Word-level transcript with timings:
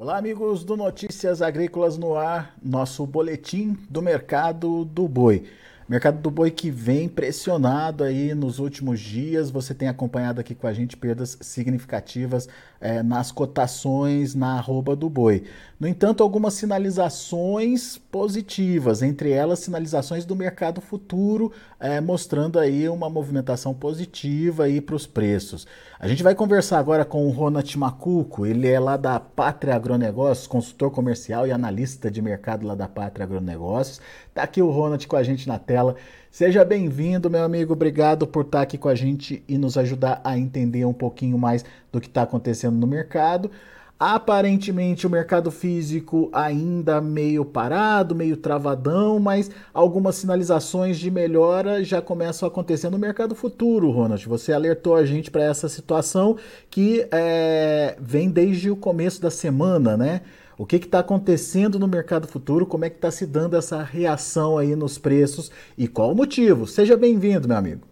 Olá, 0.00 0.16
amigos 0.16 0.64
do 0.64 0.78
Notícias 0.78 1.42
Agrícolas 1.42 1.98
no 1.98 2.16
Ar, 2.16 2.56
nosso 2.62 3.06
boletim 3.06 3.76
do 3.90 4.00
mercado 4.00 4.82
do 4.82 5.06
boi. 5.06 5.44
Mercado 5.86 6.18
do 6.22 6.30
boi 6.30 6.50
que 6.50 6.70
vem 6.70 7.06
pressionado 7.06 8.02
aí 8.02 8.34
nos 8.34 8.58
últimos 8.58 8.98
dias. 8.98 9.50
Você 9.50 9.74
tem 9.74 9.88
acompanhado 9.88 10.40
aqui 10.40 10.54
com 10.54 10.66
a 10.66 10.72
gente 10.72 10.96
perdas 10.96 11.36
significativas 11.42 12.48
é, 12.80 13.02
nas 13.02 13.30
cotações 13.30 14.34
na 14.34 14.56
arroba 14.56 14.96
do 14.96 15.08
boi. 15.10 15.44
No 15.78 15.88
entanto, 15.88 16.22
algumas 16.22 16.54
sinalizações 16.54 17.96
positivas, 17.96 19.02
entre 19.02 19.30
elas 19.30 19.60
sinalizações 19.60 20.24
do 20.24 20.36
mercado 20.36 20.80
futuro, 20.80 21.52
é, 21.78 22.00
mostrando 22.00 22.58
aí 22.58 22.88
uma 22.88 23.08
movimentação 23.08 23.72
positiva 23.72 24.64
para 24.84 24.94
os 24.94 25.06
preços. 25.06 25.66
A 25.98 26.06
gente 26.06 26.22
vai 26.22 26.34
conversar 26.34 26.78
agora 26.78 27.04
com 27.04 27.26
o 27.26 27.30
Ronald 27.30 27.78
Macuco, 27.78 28.44
ele 28.46 28.68
é 28.68 28.78
lá 28.78 28.96
da 28.96 29.18
Pátria 29.18 29.74
Agronegócios, 29.74 30.46
consultor 30.46 30.90
comercial 30.90 31.46
e 31.46 31.52
analista 31.52 32.10
de 32.10 32.20
mercado 32.20 32.66
lá 32.66 32.74
da 32.74 32.88
Pátria 32.88 33.24
Agronegócios. 33.24 34.00
Tá 34.34 34.42
aqui 34.42 34.62
o 34.62 34.70
Ronald 34.70 35.06
com 35.06 35.16
a 35.16 35.22
gente 35.22 35.48
na 35.48 35.58
tela. 35.58 35.96
Seja 36.30 36.64
bem-vindo, 36.64 37.28
meu 37.28 37.42
amigo. 37.42 37.72
Obrigado 37.72 38.24
por 38.24 38.44
estar 38.44 38.62
aqui 38.62 38.78
com 38.78 38.88
a 38.88 38.94
gente 38.94 39.42
e 39.48 39.58
nos 39.58 39.76
ajudar 39.76 40.20
a 40.22 40.38
entender 40.38 40.84
um 40.84 40.92
pouquinho 40.92 41.36
mais 41.36 41.64
do 41.90 42.00
que 42.00 42.06
está 42.06 42.22
acontecendo 42.22 42.76
no 42.76 42.86
mercado. 42.86 43.50
Aparentemente 43.98 45.08
o 45.08 45.10
mercado 45.10 45.50
físico 45.50 46.30
ainda 46.32 47.00
meio 47.00 47.44
parado, 47.44 48.14
meio 48.14 48.36
travadão, 48.36 49.18
mas 49.18 49.50
algumas 49.74 50.14
sinalizações 50.14 50.98
de 51.00 51.10
melhora 51.10 51.82
já 51.82 52.00
começam 52.00 52.48
a 52.48 52.50
acontecer 52.50 52.88
no 52.90 52.98
mercado 52.98 53.34
futuro, 53.34 53.90
Ronald. 53.90 54.26
Você 54.28 54.52
alertou 54.52 54.94
a 54.94 55.04
gente 55.04 55.32
para 55.32 55.42
essa 55.42 55.68
situação 55.68 56.36
que 56.70 57.06
é, 57.10 57.96
vem 58.00 58.30
desde 58.30 58.70
o 58.70 58.76
começo 58.76 59.20
da 59.20 59.30
semana, 59.30 59.96
né? 59.96 60.20
O 60.60 60.66
que 60.66 60.76
está 60.76 60.98
acontecendo 60.98 61.78
no 61.78 61.88
mercado 61.88 62.28
futuro? 62.28 62.66
Como 62.66 62.84
é 62.84 62.90
que 62.90 62.96
está 62.96 63.10
se 63.10 63.24
dando 63.24 63.56
essa 63.56 63.82
reação 63.82 64.58
aí 64.58 64.76
nos 64.76 64.98
preços 64.98 65.50
e 65.74 65.88
qual 65.88 66.12
o 66.12 66.14
motivo? 66.14 66.66
Seja 66.66 66.98
bem-vindo, 66.98 67.48
meu 67.48 67.56
amigo. 67.56 67.86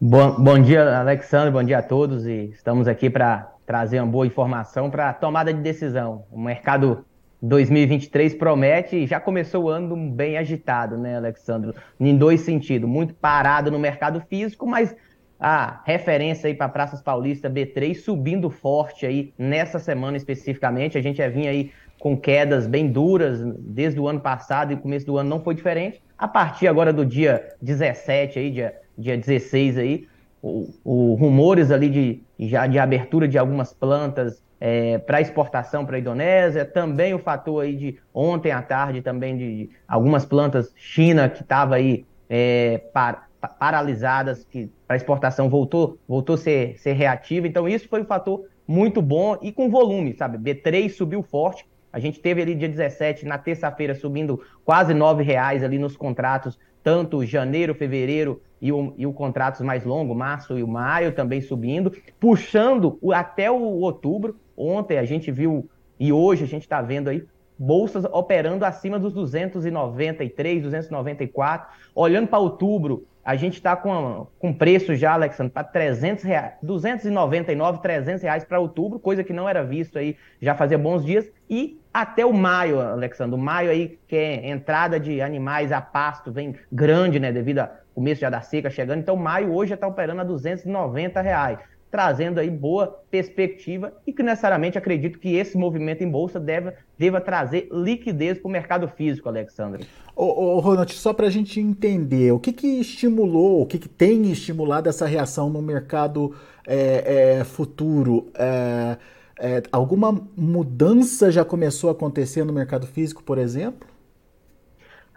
Bom, 0.00 0.42
bom 0.42 0.58
dia, 0.58 0.98
Alexandre, 0.98 1.50
bom 1.50 1.62
dia 1.62 1.80
a 1.80 1.82
todos 1.82 2.26
e 2.26 2.48
estamos 2.54 2.88
aqui 2.88 3.10
para 3.10 3.52
trazer 3.66 4.00
uma 4.00 4.10
boa 4.10 4.26
informação 4.26 4.88
para 4.90 5.12
tomada 5.12 5.52
de 5.52 5.60
decisão. 5.60 6.24
O 6.32 6.40
mercado 6.40 7.04
2023 7.42 8.34
promete 8.34 8.96
e 8.96 9.06
já 9.06 9.20
começou 9.20 9.64
o 9.64 9.68
ano 9.68 9.94
bem 10.10 10.38
agitado, 10.38 10.96
né, 10.96 11.18
Alexandre? 11.18 11.74
Em 12.00 12.16
dois 12.16 12.40
sentidos, 12.40 12.88
muito 12.88 13.12
parado 13.12 13.70
no 13.70 13.78
mercado 13.78 14.22
físico, 14.30 14.66
mas 14.66 14.96
a 15.38 15.80
referência 15.84 16.48
aí 16.48 16.54
para 16.54 16.68
Praças 16.68 17.00
Paulista 17.00 17.48
B3 17.48 17.94
subindo 17.94 18.50
forte 18.50 19.06
aí 19.06 19.32
nessa 19.38 19.78
semana 19.78 20.16
especificamente. 20.16 20.98
A 20.98 21.02
gente 21.02 21.18
já 21.18 21.28
vinha 21.28 21.50
aí 21.50 21.70
com 21.98 22.16
quedas 22.16 22.66
bem 22.66 22.90
duras 22.90 23.40
desde 23.58 24.00
o 24.00 24.08
ano 24.08 24.20
passado 24.20 24.72
e 24.72 24.76
começo 24.76 25.06
do 25.06 25.18
ano 25.18 25.30
não 25.30 25.40
foi 25.40 25.54
diferente. 25.54 26.02
A 26.16 26.26
partir 26.26 26.66
agora 26.66 26.92
do 26.92 27.04
dia 27.04 27.54
17 27.62 28.38
aí, 28.38 28.50
dia, 28.50 28.74
dia 28.96 29.16
16 29.16 29.78
aí, 29.78 30.08
o, 30.42 30.72
o 30.84 31.14
rumores 31.14 31.70
ali 31.70 31.88
de 31.88 32.22
já 32.48 32.66
de 32.66 32.78
abertura 32.78 33.26
de 33.26 33.38
algumas 33.38 33.72
plantas 33.72 34.42
é, 34.60 34.98
para 34.98 35.20
exportação 35.20 35.84
para 35.84 35.96
a 35.96 36.00
Indonésia, 36.00 36.64
também 36.64 37.14
o 37.14 37.18
fator 37.18 37.62
aí 37.62 37.76
de 37.76 37.98
ontem 38.12 38.50
à 38.50 38.60
tarde 38.60 39.02
também 39.02 39.36
de 39.36 39.70
algumas 39.86 40.24
plantas 40.24 40.72
China 40.76 41.28
que 41.28 41.42
estava 41.42 41.76
aí 41.76 42.04
é, 42.28 42.78
para 42.92 43.27
paralisadas, 43.46 44.44
que 44.44 44.70
para 44.86 44.96
exportação 44.96 45.48
voltou, 45.48 45.98
voltou 46.08 46.34
a 46.34 46.38
ser, 46.38 46.78
ser 46.78 46.92
reativa. 46.92 47.46
Então, 47.46 47.68
isso 47.68 47.88
foi 47.88 48.02
um 48.02 48.06
fator 48.06 48.44
muito 48.66 49.00
bom 49.00 49.36
e 49.40 49.52
com 49.52 49.70
volume, 49.70 50.14
sabe? 50.14 50.38
B3 50.38 50.90
subiu 50.90 51.22
forte. 51.22 51.66
A 51.92 51.98
gente 51.98 52.20
teve 52.20 52.42
ali 52.42 52.54
dia 52.54 52.68
17, 52.68 53.24
na 53.24 53.38
terça-feira, 53.38 53.94
subindo 53.94 54.40
quase 54.64 54.92
R$ 54.92 55.22
reais 55.22 55.64
ali 55.64 55.78
nos 55.78 55.96
contratos, 55.96 56.58
tanto 56.82 57.24
janeiro, 57.24 57.74
fevereiro 57.74 58.42
e 58.60 58.70
o, 58.70 58.92
e 58.96 59.06
o 59.06 59.12
contratos 59.12 59.60
mais 59.62 59.84
longo, 59.84 60.14
março 60.14 60.58
e 60.58 60.62
o 60.62 60.68
maio 60.68 61.12
também 61.12 61.40
subindo, 61.40 61.92
puxando 62.20 62.98
até 63.14 63.50
o 63.50 63.60
outubro. 63.60 64.36
Ontem 64.56 64.98
a 64.98 65.04
gente 65.04 65.30
viu, 65.30 65.68
e 65.98 66.12
hoje 66.12 66.44
a 66.44 66.46
gente 66.46 66.62
está 66.62 66.82
vendo 66.82 67.08
aí 67.08 67.24
bolsas 67.58 68.04
operando 68.04 68.64
acima 68.64 68.98
dos 68.98 69.12
293, 69.12 70.62
294. 70.62 71.68
Olhando 71.94 72.28
para 72.28 72.38
outubro, 72.38 73.06
a 73.28 73.36
gente 73.36 73.56
está 73.56 73.76
com, 73.76 74.26
com 74.38 74.54
preço 74.54 74.96
já, 74.96 75.12
Alexandre, 75.12 75.52
para 75.52 75.62
300 75.62 76.24
reais, 76.24 76.54
299, 76.62 77.82
300 77.82 78.22
reais 78.22 78.42
para 78.42 78.58
outubro, 78.58 78.98
coisa 78.98 79.22
que 79.22 79.34
não 79.34 79.46
era 79.46 79.62
visto 79.62 79.98
aí 79.98 80.16
já 80.40 80.54
fazia 80.54 80.78
bons 80.78 81.04
dias. 81.04 81.30
E 81.46 81.78
até 81.92 82.24
o 82.24 82.32
maio, 82.32 82.80
Alexandre, 82.80 83.34
o 83.34 83.38
maio 83.38 83.70
aí, 83.70 83.98
que 84.08 84.16
é 84.16 84.48
entrada 84.48 84.98
de 84.98 85.20
animais 85.20 85.72
a 85.72 85.80
pasto, 85.82 86.32
vem 86.32 86.56
grande, 86.72 87.20
né, 87.20 87.30
devido 87.30 87.58
ao 87.58 87.70
começo 87.94 88.22
já 88.22 88.30
da 88.30 88.40
seca 88.40 88.70
chegando. 88.70 89.00
Então, 89.00 89.14
maio 89.14 89.52
hoje 89.52 89.68
já 89.68 89.74
está 89.74 89.86
operando 89.86 90.22
a 90.22 90.24
290 90.24 91.20
reais 91.20 91.58
trazendo 91.90 92.38
aí 92.38 92.50
boa 92.50 93.02
perspectiva 93.10 93.92
e 94.06 94.12
que 94.12 94.22
necessariamente 94.22 94.76
acredito 94.76 95.18
que 95.18 95.34
esse 95.34 95.56
movimento 95.56 96.02
em 96.02 96.10
bolsa 96.10 96.38
deve, 96.38 96.72
deva 96.98 97.20
trazer 97.20 97.68
liquidez 97.72 98.38
para 98.38 98.48
o 98.48 98.50
mercado 98.50 98.88
físico, 98.88 99.28
Alexandre. 99.28 99.86
Ô, 100.14 100.24
ô 100.24 100.60
Ronald, 100.60 100.92
só 100.92 101.12
para 101.12 101.26
a 101.26 101.30
gente 101.30 101.60
entender, 101.60 102.32
o 102.32 102.38
que, 102.38 102.52
que 102.52 102.66
estimulou, 102.80 103.62
o 103.62 103.66
que, 103.66 103.78
que 103.78 103.88
tem 103.88 104.30
estimulado 104.30 104.88
essa 104.88 105.06
reação 105.06 105.48
no 105.48 105.62
mercado 105.62 106.34
é, 106.66 107.38
é, 107.38 107.44
futuro? 107.44 108.26
É, 108.34 108.96
é 109.40 109.62
alguma 109.72 110.12
mudança 110.36 111.30
já 111.30 111.44
começou 111.44 111.88
a 111.88 111.92
acontecer 111.92 112.44
no 112.44 112.52
mercado 112.52 112.86
físico, 112.86 113.22
por 113.22 113.38
exemplo? 113.38 113.88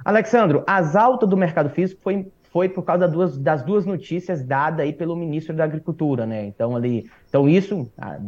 Alexandro, 0.04 0.64
as 0.66 0.96
altas 0.96 1.30
do 1.30 1.38
mercado 1.38 1.70
físico 1.70 2.02
foi 2.02 2.32
foi 2.52 2.68
por 2.68 2.84
causa 2.84 3.08
das 3.08 3.12
duas, 3.12 3.38
das 3.38 3.64
duas 3.64 3.86
notícias 3.86 4.44
dadas 4.44 4.82
aí 4.82 4.94
pelo 4.94 5.16
ministro 5.16 5.56
da 5.56 5.64
Agricultura, 5.64 6.26
né? 6.26 6.46
Então 6.46 6.76
ali, 6.76 7.10
então 7.28 7.48
isso, 7.48 7.90
ah, 7.98 8.20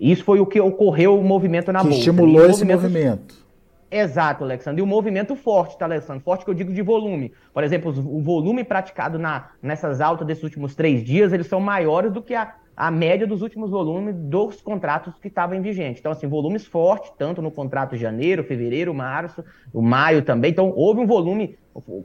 isso 0.00 0.24
foi 0.24 0.40
o 0.40 0.46
que 0.46 0.60
ocorreu 0.60 1.18
o 1.18 1.24
movimento 1.24 1.72
na 1.72 1.80
que 1.80 1.86
bolsa. 1.86 1.98
estimulou 1.98 2.46
esse 2.46 2.64
movimento... 2.64 2.82
movimento. 2.82 3.42
Exato, 3.90 4.42
Alexandre. 4.42 4.80
E 4.80 4.82
o 4.82 4.86
movimento 4.86 5.36
forte, 5.36 5.76
tá, 5.76 5.84
Alexandre? 5.84 6.22
Forte 6.24 6.46
que 6.46 6.50
eu 6.50 6.54
digo 6.54 6.72
de 6.72 6.80
volume. 6.80 7.30
Por 7.52 7.62
exemplo, 7.62 7.90
o 7.90 8.22
volume 8.22 8.64
praticado 8.64 9.18
na, 9.18 9.50
nessas 9.60 10.00
altas 10.00 10.26
desses 10.26 10.42
últimos 10.42 10.74
três 10.74 11.04
dias, 11.04 11.30
eles 11.30 11.46
são 11.46 11.60
maiores 11.60 12.10
do 12.10 12.22
que 12.22 12.34
a, 12.34 12.54
a 12.76 12.90
média 12.90 13.26
dos 13.26 13.42
últimos 13.42 13.70
volumes 13.70 14.14
dos 14.14 14.60
contratos 14.60 15.14
que 15.18 15.28
estavam 15.28 15.56
em 15.56 15.62
vigente. 15.62 16.00
Então, 16.00 16.12
assim, 16.12 16.26
volumes 16.26 16.64
fortes, 16.64 17.12
tanto 17.18 17.42
no 17.42 17.50
contrato 17.50 17.94
de 17.94 18.00
janeiro, 18.00 18.44
fevereiro, 18.44 18.94
março, 18.94 19.44
o 19.72 19.82
maio 19.82 20.22
também. 20.22 20.50
Então, 20.50 20.72
houve 20.74 21.00
um 21.00 21.06
volume, 21.06 21.58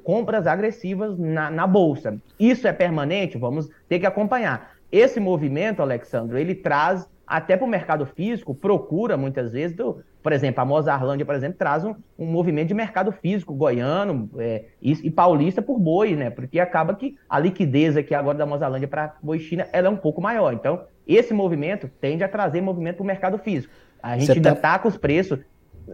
compras 0.04 0.46
agressivas 0.46 1.18
na, 1.18 1.50
na 1.50 1.66
Bolsa. 1.66 2.18
Isso 2.40 2.68
é 2.68 2.74
permanente? 2.74 3.38
Vamos 3.38 3.70
ter 3.88 4.00
que 4.00 4.06
acompanhar. 4.06 4.76
Esse 4.92 5.20
movimento, 5.20 5.82
Alexandre, 5.82 6.40
ele 6.40 6.56
traz 6.56 7.10
até 7.26 7.58
para 7.58 7.66
o 7.66 7.70
mercado 7.70 8.06
físico, 8.06 8.56
procura 8.56 9.18
muitas 9.18 9.52
vezes, 9.52 9.76
do, 9.76 10.02
por 10.28 10.34
exemplo, 10.34 10.62
a 10.62 10.66
Mozarlândia, 10.66 11.26
por 11.26 11.36
exemplo, 11.36 11.58
traz 11.58 11.86
um, 11.86 11.96
um 12.20 12.26
movimento 12.26 12.68
de 12.68 12.74
mercado 12.74 13.14
físico 13.14 13.54
goiano 13.54 14.30
é, 14.38 14.66
e, 14.82 14.92
e, 15.08 15.10
paulista 15.10 15.62
por 15.62 15.80
boi, 15.80 16.18
né? 16.18 16.30
Porque 16.30 16.60
acaba 16.60 16.94
que 16.94 17.16
a 17.30 17.40
liquidez 17.40 17.96
aqui 17.96 18.14
agora 18.14 18.38
da 18.38 18.46
Mozarlândia 18.46 18.90
para 18.90 19.16
boi 19.24 19.40
China 19.40 19.66
ela 19.72 19.88
é 19.88 19.90
um 19.90 19.96
pouco 19.96 20.22
maior. 20.22 20.52
Então, 20.54 20.84
esse 21.08 21.34
movimento 21.34 21.90
tende 22.02 22.26
a 22.26 22.28
trazer 22.28 22.60
movimento 22.60 22.98
para 22.98 23.04
o 23.04 23.08
mercado 23.08 23.38
físico. 23.38 23.74
A 24.04 24.18
gente 24.18 24.34
ainda 24.34 24.50
está 24.50 24.74
tá 24.74 24.80
com 24.80 24.90
os 24.90 24.98
preços. 24.98 25.40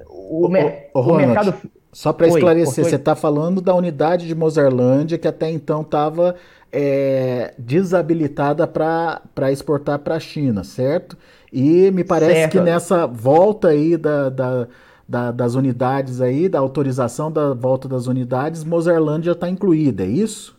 O, 0.08 0.48
o, 0.48 0.52
o, 0.96 1.00
o 1.00 1.16
mercado. 1.16 1.54
Só 1.94 2.12
para 2.12 2.28
esclarecer, 2.28 2.84
você 2.84 2.96
está 2.96 3.16
falando 3.16 3.62
da 3.62 3.74
unidade 3.76 4.28
de 4.28 4.34
Mozarlândia 4.34 5.18
que 5.18 5.28
até 5.28 5.50
então 5.50 5.82
estava 5.82 6.36
é, 6.72 7.54
desabilitada 7.58 8.66
para 8.66 9.52
exportar 9.52 10.00
para 10.00 10.16
a 10.16 10.20
China, 10.20 10.64
certo? 10.64 11.16
E 11.52 11.92
me 11.92 12.04
parece 12.04 12.34
certo. 12.34 12.52
que 12.52 12.60
nessa 12.60 13.06
volta 13.06 13.68
aí 13.68 13.96
da, 13.96 14.30
da, 14.30 14.68
da, 15.08 15.32
das 15.32 15.54
unidades 15.54 16.20
aí, 16.20 16.50
da 16.50 16.58
autorização 16.58 17.32
da 17.32 17.54
volta 17.54 17.88
das 17.88 18.08
unidades, 18.08 18.64
Mozarlândia 18.64 19.32
está 19.32 19.48
incluída, 19.48 20.04
é 20.04 20.08
isso? 20.08 20.58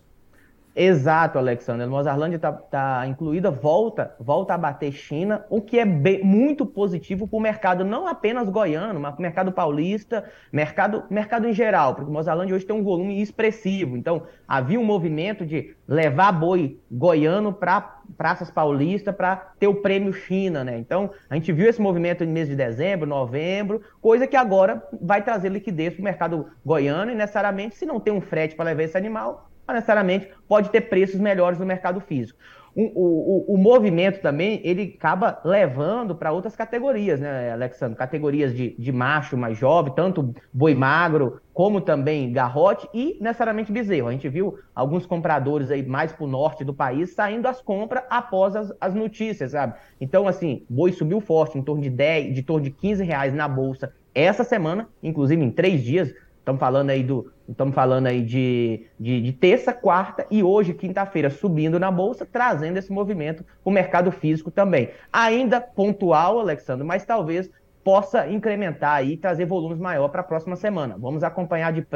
Exato, 0.77 1.39
Alexandre. 1.39 1.87
Mozarlândia 1.87 2.35
está 2.35 2.53
tá 2.53 3.07
incluída, 3.07 3.49
volta, 3.49 4.17
volta 4.19 4.55
a 4.55 4.59
bater 4.59 4.91
China, 4.91 5.45
o 5.49 5.61
que 5.61 5.79
é 5.79 5.85
bem, 5.85 6.25
muito 6.25 6.67
positivo 6.67 7.29
para 7.29 7.37
o 7.37 7.41
mercado, 7.41 7.85
não 7.85 8.09
apenas 8.09 8.49
goiano, 8.49 8.99
mas 8.99 9.13
para 9.13 9.21
o 9.21 9.23
mercado 9.23 9.53
paulista, 9.53 10.25
mercado, 10.53 11.05
mercado 11.09 11.47
em 11.47 11.53
geral, 11.53 11.95
porque 11.95 12.11
Mozarlândia 12.11 12.57
hoje 12.57 12.67
tem 12.67 12.75
um 12.75 12.83
volume 12.83 13.23
expressivo. 13.23 13.97
Então, 13.97 14.25
havia 14.49 14.81
um 14.81 14.85
movimento 14.85 15.47
de 15.47 15.77
levar 15.87 16.33
boi 16.33 16.81
goiano 16.91 17.53
para 17.53 18.01
praças 18.17 18.51
paulistas 18.51 19.15
para 19.15 19.37
ter 19.61 19.69
o 19.69 19.77
prêmio 19.77 20.13
China, 20.13 20.65
né? 20.65 20.77
Então, 20.77 21.11
a 21.31 21.37
gente 21.37 21.53
viu 21.53 21.71
esse 21.71 21.81
movimento 21.81 22.25
no 22.25 22.33
mês 22.33 22.49
de 22.49 22.57
dezembro, 22.57 23.07
novembro, 23.07 23.81
coisa 24.01 24.27
que 24.27 24.37
agora 24.37 24.83
vai 25.01 25.23
trazer 25.23 25.51
liquidez 25.51 25.95
para 25.95 26.01
o 26.01 26.05
mercado 26.05 26.47
goiano 26.67 27.13
e 27.13 27.15
necessariamente, 27.15 27.77
se 27.77 27.87
não 27.87 28.01
tem 28.01 28.13
um 28.13 28.21
frete 28.21 28.57
para 28.57 28.65
levar 28.65 28.83
esse 28.83 28.97
animal, 28.97 29.51
necessariamente 29.73 30.29
pode 30.49 30.71
ter 30.71 30.83
preços 30.83 31.19
melhores 31.19 31.59
no 31.59 31.67
mercado 31.67 32.01
físico. 32.01 32.39
o, 32.75 32.83
o, 32.83 33.55
o 33.55 33.57
movimento 33.57 34.21
também, 34.21 34.61
ele 34.65 34.95
acaba 34.99 35.41
levando 35.45 36.15
para 36.15 36.33
outras 36.33 36.57
categorias, 36.57 37.21
né, 37.21 37.53
Alexandre? 37.53 37.97
Categorias 37.97 38.55
de, 38.55 38.75
de 38.77 38.93
macho 38.93 39.37
mais 39.37 39.57
jovem, 39.57 39.95
tanto 39.95 40.35
boi 40.53 40.75
magro, 40.75 41.41
como 41.53 41.81
também 41.81 42.33
garrote 42.33 42.89
e 42.93 43.17
necessariamente 43.21 43.71
bezerro. 43.71 44.09
A 44.09 44.13
gente 44.13 44.29
viu 44.29 44.59
alguns 44.75 45.07
compradores 45.07 45.71
aí 45.71 45.87
mais 45.87 46.13
para 46.13 46.25
o 46.25 46.29
norte 46.29 46.65
do 46.65 46.75
país 46.75 47.15
saindo 47.15 47.47
às 47.47 47.63
compras 47.63 48.03
após 48.11 48.57
as, 48.57 48.73
as 48.81 48.93
notícias, 48.93 49.53
sabe? 49.53 49.75
Então, 50.01 50.27
assim, 50.27 50.67
boi 50.69 50.93
subiu 50.93 51.21
forte, 51.21 51.57
em 51.57 51.63
torno 51.63 51.81
de 51.81 51.91
10, 51.91 52.35
de 52.35 52.43
torno 52.43 52.65
de 52.65 52.71
15 52.71 53.05
reais 53.05 53.33
na 53.33 53.47
bolsa 53.47 53.93
essa 54.15 54.45
semana, 54.45 54.89
inclusive 55.03 55.43
em 55.43 55.51
três 55.51 55.83
dias, 55.83 56.15
Estamos 56.45 56.61
falando 56.61 56.91
aí 56.91 57.03
do. 57.03 57.33
Estamos 57.49 57.75
falando 57.75 58.07
aí 58.07 58.23
de, 58.23 58.87
de, 59.01 59.23
de 59.23 59.33
terça, 59.33 59.73
quarta 59.73 60.27
e 60.31 60.43
hoje, 60.43 60.75
quinta-feira, 60.75 61.31
subindo 61.31 61.81
na 61.81 61.91
Bolsa, 61.91 62.27
trazendo 62.31 62.77
esse 62.77 62.93
movimento 62.93 63.43
para 63.43 63.71
o 63.71 63.73
mercado 63.73 64.13
físico 64.13 64.51
também. 64.51 64.91
Ainda 65.11 65.59
pontual, 65.59 66.39
Alexandre, 66.39 66.87
mas 66.87 67.05
talvez 67.05 67.51
possa 67.83 68.29
incrementar 68.29 69.07
e 69.07 69.17
trazer 69.17 69.47
volumes 69.47 69.79
maior 69.79 70.09
para 70.09 70.21
a 70.21 70.25
próxima 70.25 70.55
semana. 70.55 70.97
Vamos 70.99 71.23
acompanhar 71.23 71.73
de 71.73 71.87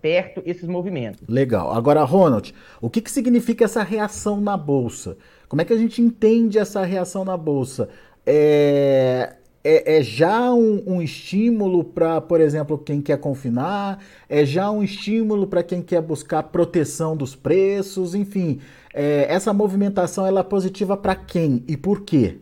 perto 0.00 0.42
esses 0.44 0.68
movimentos. 0.68 1.26
Legal. 1.28 1.72
Agora, 1.72 2.04
Ronald, 2.04 2.54
o 2.80 2.88
que, 2.88 3.00
que 3.00 3.10
significa 3.10 3.64
essa 3.64 3.82
reação 3.82 4.40
na 4.40 4.56
Bolsa? 4.56 5.16
Como 5.48 5.62
é 5.62 5.64
que 5.64 5.72
a 5.72 5.78
gente 5.78 6.00
entende 6.00 6.58
essa 6.60 6.84
reação 6.84 7.24
na 7.24 7.36
Bolsa? 7.36 7.88
É, 8.24 9.34
é, 9.64 9.98
é 9.98 10.02
já 10.02 10.52
um, 10.52 10.82
um 10.86 11.02
estímulo 11.02 11.82
para, 11.82 12.20
por 12.20 12.40
exemplo, 12.40 12.76
quem 12.76 13.00
quer 13.00 13.18
confinar, 13.18 13.98
é 14.28 14.44
já 14.44 14.70
um 14.70 14.82
estímulo 14.82 15.46
para 15.46 15.62
quem 15.62 15.80
quer 15.80 16.02
buscar 16.02 16.42
proteção 16.44 17.16
dos 17.16 17.34
preços, 17.34 18.14
enfim. 18.14 18.60
É, 18.92 19.26
essa 19.28 19.52
movimentação 19.52 20.26
ela 20.26 20.40
é 20.40 20.44
positiva 20.44 20.96
para 20.96 21.14
quem 21.16 21.64
e 21.66 21.76
por 21.76 22.02
quê? 22.02 22.38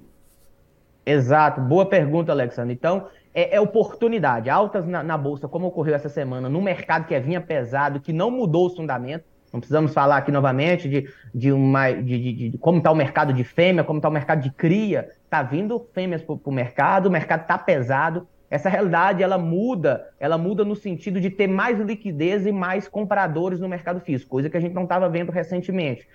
Exato, 1.06 1.60
boa 1.60 1.86
pergunta, 1.86 2.32
Alexandre. 2.32 2.74
Então, 2.74 3.06
é, 3.34 3.56
é 3.56 3.60
oportunidade. 3.60 4.50
Altas 4.50 4.86
na, 4.86 5.02
na, 5.02 5.16
Bolsa, 5.16 5.48
como 5.48 5.69
ocorreu 5.69 5.94
essa 5.94 6.08
semana, 6.08 6.48
no 6.48 6.60
mercado 6.60 7.06
que 7.06 7.19
vinha 7.19 7.40
pesado, 7.40 8.00
que 8.00 8.12
não 8.12 8.30
mudou 8.30 8.66
os 8.66 8.76
fundamentos. 8.76 9.31
Não 9.52 9.60
precisamos 9.60 9.93
falar 9.93 10.16
aqui 10.16 10.32
novamente 10.32 10.88
de, 10.88 11.08
de, 11.34 11.52
uma, 11.52 11.90
de, 11.90 12.19
de, 12.19 12.49
de 12.50 12.58
como 12.58 12.78
está 12.78 12.90
o 12.90 12.94
mercado 12.94 13.32
de 13.32 13.44
fêmea, 13.44 13.84
como 13.84 13.99
está 13.99 14.08
o 14.08 14.12
mercado 14.12 14.40
de 14.40 14.50
cria. 14.50 15.10
Está 15.25 15.43
vindo 15.43 15.87
fêmeas 15.93 16.22
para 16.22 16.37
o 16.43 16.52
mercado, 16.52 17.06
o 17.06 17.10
mercado 17.10 17.43
está 17.43 17.58
pesado. 17.58 18.26
Essa 18.50 18.69
realidade 18.69 19.22
ela 19.22 19.37
muda, 19.37 20.08
ela 20.19 20.38
muda 20.38 20.64
no 20.64 20.75
sentido 20.75 21.20
de 21.20 21.31
ter 21.31 21.46
mais 21.46 21.78
liquidez 21.78 22.46
e 22.46 22.52
mais 22.52 22.88
compradores 22.88 23.60
no 23.60 23.69
mercado 23.69 24.00
físico, 24.00 24.31
coisa 24.31 24.49
que 24.49 24.56
a 24.56 24.60
gente 24.60 24.75
não 24.75 24.84
estava 24.84 25.08
vendo 25.08 25.31
recentemente. 25.31 26.06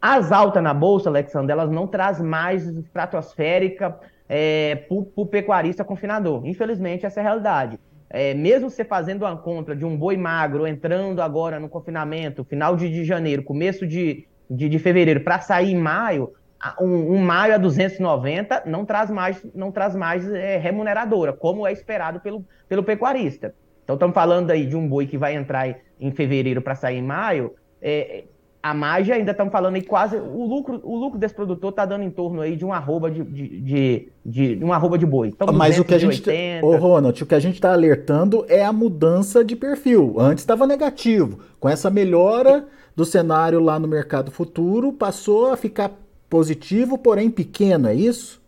As 0.00 0.32
altas 0.32 0.62
na 0.62 0.72
bolsa, 0.72 1.10
Alexandre, 1.10 1.52
elas 1.52 1.70
não 1.70 1.86
traz 1.86 2.20
mais 2.20 2.66
estratosférica 2.66 3.98
é, 4.28 4.76
para 4.76 4.96
o 5.16 5.26
pecuarista 5.26 5.84
confinador. 5.84 6.46
Infelizmente, 6.46 7.04
essa 7.04 7.20
é 7.20 7.22
a 7.22 7.24
realidade 7.24 7.78
é, 8.10 8.34
mesmo 8.34 8.68
você 8.68 8.84
fazendo 8.84 9.22
uma 9.22 9.36
compra 9.36 9.76
de 9.76 9.84
um 9.84 9.96
boi 9.96 10.16
magro, 10.16 10.66
entrando 10.66 11.22
agora 11.22 11.60
no 11.60 11.68
confinamento, 11.68 12.44
final 12.44 12.76
de, 12.76 12.90
de 12.90 13.04
janeiro, 13.04 13.44
começo 13.44 13.86
de, 13.86 14.26
de, 14.50 14.68
de 14.68 14.78
fevereiro, 14.80 15.20
para 15.20 15.40
sair 15.40 15.70
em 15.70 15.76
maio, 15.76 16.32
um, 16.80 17.14
um, 17.14 17.18
maio 17.18 17.54
a 17.54 17.58
290 17.58 18.64
não 18.66 18.84
traz 18.84 19.10
mais, 19.10 19.46
não 19.54 19.70
traz 19.70 19.94
mais 19.94 20.28
é, 20.28 20.58
remuneradora, 20.58 21.32
como 21.32 21.66
é 21.66 21.72
esperado 21.72 22.20
pelo, 22.20 22.44
pelo 22.68 22.82
pecuarista. 22.82 23.54
Então, 23.84 23.94
estamos 23.94 24.14
falando 24.14 24.50
aí 24.50 24.66
de 24.66 24.76
um 24.76 24.86
boi 24.86 25.06
que 25.06 25.16
vai 25.16 25.34
entrar 25.34 25.74
em 25.98 26.10
fevereiro 26.10 26.60
para 26.60 26.74
sair 26.74 26.98
em 26.98 27.02
maio, 27.02 27.54
é, 27.80 28.24
a 28.62 28.74
margem 28.74 29.14
ainda 29.14 29.30
estamos 29.30 29.52
falando 29.52 29.76
aí 29.76 29.82
quase 29.82 30.16
o 30.16 30.44
lucro 30.46 30.80
o 30.82 30.96
lucro 30.96 31.18
desse 31.18 31.34
produtor 31.34 31.70
está 31.70 31.86
dando 31.86 32.04
em 32.04 32.10
torno 32.10 32.42
aí 32.42 32.56
de 32.56 32.64
um 32.64 32.72
arroba 32.72 33.10
de, 33.10 33.24
de, 33.24 34.08
de, 34.24 34.56
de 34.56 34.64
um 34.64 34.72
arroba 34.72 34.98
de 34.98 35.06
boi. 35.06 35.28
Então, 35.28 35.52
mas 35.52 35.78
o 35.78 35.84
que 35.84 35.94
a 35.94 35.98
gente 35.98 36.22
ô 36.62 36.76
Ronald 36.76 37.22
o 37.22 37.26
que 37.26 37.34
a 37.34 37.40
gente 37.40 37.54
está 37.54 37.72
alertando 37.72 38.44
é 38.48 38.64
a 38.64 38.72
mudança 38.72 39.44
de 39.44 39.56
perfil. 39.56 40.16
Antes 40.18 40.42
estava 40.42 40.66
negativo. 40.66 41.40
Com 41.58 41.68
essa 41.68 41.90
melhora 41.90 42.66
do 42.94 43.04
cenário 43.04 43.60
lá 43.60 43.78
no 43.78 43.88
mercado 43.88 44.30
futuro 44.30 44.92
passou 44.92 45.52
a 45.52 45.56
ficar 45.56 45.92
positivo 46.28 46.98
porém 46.98 47.30
pequeno 47.30 47.88
é 47.88 47.94
isso 47.94 48.40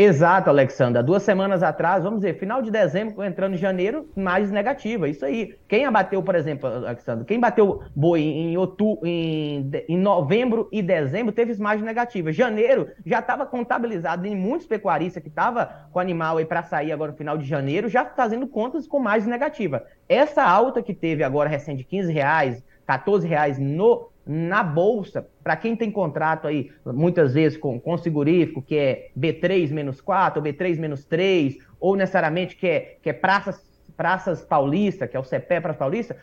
Exato, 0.00 0.48
Alexandra. 0.48 1.02
Duas 1.02 1.24
semanas 1.24 1.60
atrás, 1.60 2.04
vamos 2.04 2.20
dizer, 2.20 2.38
final 2.38 2.62
de 2.62 2.70
dezembro, 2.70 3.20
entrando 3.24 3.54
em 3.54 3.58
janeiro, 3.58 4.08
mais 4.14 4.48
negativa. 4.48 5.08
Isso 5.08 5.24
aí. 5.24 5.56
Quem 5.66 5.86
abateu, 5.86 6.22
por 6.22 6.36
exemplo, 6.36 6.68
Alexandre, 6.68 7.24
quem 7.24 7.40
bateu 7.40 7.82
boi 7.96 8.20
em, 8.20 8.56
outubro, 8.56 9.04
em, 9.04 9.68
em 9.88 9.98
novembro 9.98 10.68
e 10.70 10.82
dezembro, 10.82 11.32
teve 11.32 11.60
margem 11.60 11.84
negativa. 11.84 12.30
Janeiro 12.30 12.86
já 13.04 13.18
estava 13.18 13.44
contabilizado 13.44 14.24
em 14.24 14.36
muitos 14.36 14.68
pecuaristas 14.68 15.20
que 15.20 15.28
estavam 15.28 15.66
com 15.90 15.98
animal 15.98 16.36
aí 16.36 16.44
para 16.44 16.62
sair 16.62 16.92
agora 16.92 17.10
no 17.10 17.18
final 17.18 17.36
de 17.36 17.44
janeiro, 17.44 17.88
já 17.88 18.04
fazendo 18.04 18.46
contas 18.46 18.86
com 18.86 19.00
mais 19.00 19.26
negativa. 19.26 19.82
Essa 20.08 20.44
alta 20.44 20.80
que 20.80 20.94
teve 20.94 21.24
agora 21.24 21.48
recente 21.48 21.78
de 21.78 21.84
15 21.84 22.12
reais, 22.12 22.64
14 22.86 23.26
reais 23.26 23.58
no 23.58 24.10
na 24.30 24.62
bolsa, 24.62 25.26
para 25.42 25.56
quem 25.56 25.74
tem 25.74 25.90
contrato 25.90 26.46
aí, 26.46 26.70
muitas 26.84 27.32
vezes 27.32 27.56
com, 27.56 27.80
com 27.80 27.96
segurífico, 27.96 28.60
que 28.60 28.76
é 28.76 29.08
B3 29.18 29.72
menos 29.72 30.02
4, 30.02 30.38
ou 30.38 30.46
B3 30.46 30.78
menos 30.78 31.02
3, 31.06 31.56
ou 31.80 31.96
necessariamente 31.96 32.54
que 32.54 32.66
é, 32.66 32.96
que 33.02 33.08
é 33.08 33.14
praças, 33.14 33.58
praças 33.96 34.42
paulista, 34.42 35.08
que 35.08 35.16
é 35.16 35.20
o 35.20 35.22
CPE 35.22 35.62
para 35.62 35.72
paulista, 35.72 36.14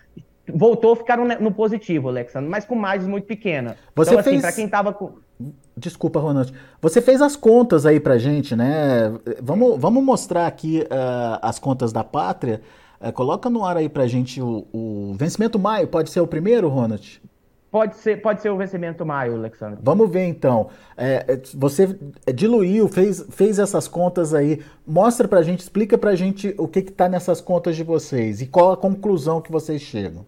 voltou 0.48 0.94
a 0.94 0.96
ficar 0.96 1.18
no, 1.18 1.26
no, 1.26 1.52
positivo, 1.52 2.10
Alexandre, 2.10 2.48
mas 2.48 2.64
com 2.64 2.76
margens 2.76 3.08
muito 3.10 3.26
pequena. 3.26 3.76
Você 3.96 4.12
então, 4.12 4.20
assim, 4.20 4.30
fez... 4.30 4.42
para 4.42 4.52
quem 4.52 4.66
estava 4.66 4.94
com. 4.94 5.14
Desculpa, 5.76 6.20
Ronald. 6.20 6.54
Você 6.80 7.02
fez 7.02 7.24
as 7.24 7.36
contas 7.36 7.88
aí 7.88 8.00
pra 8.00 8.20
gente, 8.20 8.56
né? 8.56 9.12
Vamos, 9.42 9.82
vamos 9.82 10.04
mostrar 10.04 10.46
aqui 10.46 10.82
uh, 10.84 11.40
as 11.42 11.58
contas 11.58 11.92
da 11.92 12.04
pátria. 12.04 12.62
Uh, 13.02 13.12
coloca 13.12 13.50
no 13.50 13.66
ar 13.66 13.76
aí 13.78 13.90
pra 13.90 14.06
gente 14.06 14.40
o, 14.40 14.66
o 14.72 15.16
vencimento 15.18 15.58
maio, 15.58 15.88
pode 15.88 16.12
ser 16.12 16.22
o 16.22 16.28
primeiro, 16.28 16.70
Ronald? 16.70 17.20
Pode 17.76 17.98
ser, 17.98 18.22
pode 18.22 18.42
ser 18.42 18.50
o 18.50 18.56
vencimento 18.56 19.06
maio, 19.06 19.36
Alexandre. 19.36 19.78
Vamos 19.84 20.10
ver 20.10 20.24
então. 20.24 20.70
É, 20.96 21.26
é 21.28 21.42
você 21.54 21.94
diluiu, 22.34 22.88
fez, 22.88 23.28
fez 23.32 23.60
essas 23.60 23.86
contas 23.86 24.34
aí. 24.34 24.64
Mostra 24.88 25.28
pra 25.28 25.42
gente, 25.42 25.60
explica 25.60 25.98
pra 25.98 26.16
gente 26.16 26.56
o 26.58 26.70
que 26.70 26.80
está 26.80 27.10
nessas 27.10 27.42
contas 27.42 27.76
de 27.76 27.84
vocês 27.84 28.40
e 28.40 28.48
qual 28.48 28.72
a 28.72 28.78
conclusão 28.78 29.42
que 29.42 29.52
vocês 29.52 29.82
chegam. 29.82 30.26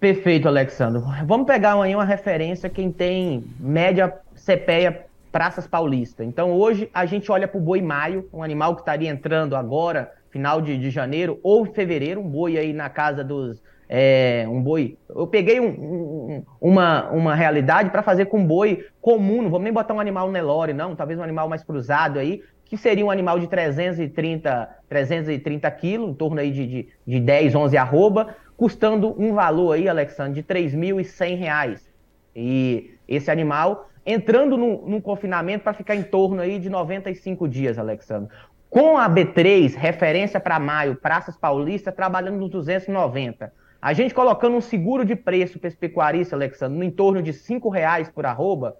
Perfeito, 0.00 0.48
Alexandre. 0.48 1.00
Vamos 1.24 1.46
pegar 1.46 1.74
amanhã 1.74 1.96
uma 1.96 2.04
referência 2.04 2.68
quem 2.68 2.90
tem 2.90 3.44
média 3.60 4.12
CPEA 4.34 5.06
Praças 5.30 5.64
Paulista. 5.64 6.24
Então 6.24 6.50
hoje 6.50 6.90
a 6.92 7.06
gente 7.06 7.30
olha 7.30 7.46
para 7.46 7.58
o 7.58 7.62
boi 7.62 7.80
maio, 7.80 8.28
um 8.32 8.42
animal 8.42 8.74
que 8.74 8.82
estaria 8.82 9.08
entrando 9.08 9.54
agora, 9.54 10.12
final 10.28 10.60
de, 10.60 10.76
de 10.76 10.90
janeiro 10.90 11.38
ou 11.40 11.64
fevereiro, 11.66 12.20
um 12.20 12.28
boi 12.28 12.58
aí 12.58 12.72
na 12.72 12.90
casa 12.90 13.22
dos 13.22 13.62
é, 13.88 14.44
um 14.48 14.62
boi. 14.62 14.98
Eu 15.08 15.26
peguei 15.26 15.58
um, 15.58 15.68
um, 15.68 16.42
uma, 16.60 17.10
uma 17.10 17.34
realidade 17.34 17.90
para 17.90 18.02
fazer 18.02 18.26
com 18.26 18.38
um 18.38 18.46
boi 18.46 18.86
comum, 19.00 19.42
não 19.42 19.50
vamos 19.50 19.64
nem 19.64 19.72
botar 19.72 19.94
um 19.94 20.00
animal 20.00 20.30
Nelore, 20.30 20.72
não, 20.72 20.94
talvez 20.94 21.18
um 21.18 21.22
animal 21.22 21.48
mais 21.48 21.64
cruzado 21.64 22.18
aí, 22.18 22.42
que 22.64 22.76
seria 22.76 23.04
um 23.04 23.10
animal 23.10 23.38
de 23.38 23.46
330, 23.46 24.68
330 24.88 25.70
quilos, 25.70 26.10
em 26.10 26.14
torno 26.14 26.38
aí 26.38 26.50
de, 26.50 26.66
de, 26.66 26.88
de 27.06 27.20
10, 27.20 27.54
11 27.54 27.76
arroba, 27.78 28.36
custando 28.56 29.14
um 29.18 29.32
valor 29.32 29.72
aí, 29.72 29.88
Alexandre, 29.88 30.42
de 30.42 30.42
3.100 30.42 31.36
reais. 31.38 31.88
E 32.36 32.94
esse 33.08 33.30
animal 33.30 33.88
entrando 34.04 34.56
no 34.56 35.02
confinamento 35.02 35.64
para 35.64 35.74
ficar 35.74 35.94
em 35.94 36.02
torno 36.02 36.40
aí 36.40 36.58
de 36.58 36.70
95 36.70 37.46
dias, 37.46 37.78
Alexandre. 37.78 38.30
Com 38.70 38.98
a 38.98 39.08
B3, 39.08 39.74
referência 39.74 40.38
para 40.40 40.58
maio, 40.58 40.96
Praças 40.96 41.36
Paulista, 41.36 41.92
trabalhando 41.92 42.38
nos 42.38 42.50
290. 42.50 43.52
A 43.80 43.92
gente 43.92 44.12
colocando 44.12 44.56
um 44.56 44.60
seguro 44.60 45.04
de 45.04 45.14
preço 45.14 45.58
para 45.58 45.68
esse 45.68 45.76
pecuarista, 45.76 46.34
Alexandre, 46.34 46.76
no 46.76 46.84
entorno 46.84 47.22
de 47.22 47.30
R$ 47.30 47.60
reais 47.72 48.08
por 48.08 48.26
arroba, 48.26 48.76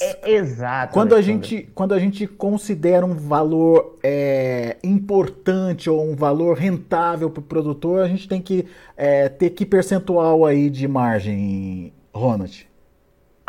É, 0.00 0.30
exato. 0.30 0.92
Quando 0.92 1.16
a, 1.16 1.20
gente, 1.20 1.68
quando 1.74 1.94
a 1.94 1.98
gente 1.98 2.24
considera 2.28 3.04
um 3.04 3.14
valor 3.14 3.98
é, 4.04 4.76
importante 4.84 5.90
ou 5.90 6.08
um 6.08 6.14
valor 6.14 6.56
rentável 6.56 7.28
para 7.28 7.40
o 7.40 7.42
produtor, 7.42 8.04
a 8.04 8.08
gente 8.08 8.28
tem 8.28 8.40
que 8.40 8.66
é, 8.96 9.28
ter 9.28 9.50
que 9.50 9.66
percentual 9.66 10.46
aí 10.46 10.70
de 10.70 10.86
margem, 10.86 11.92
Ronald? 12.14 12.69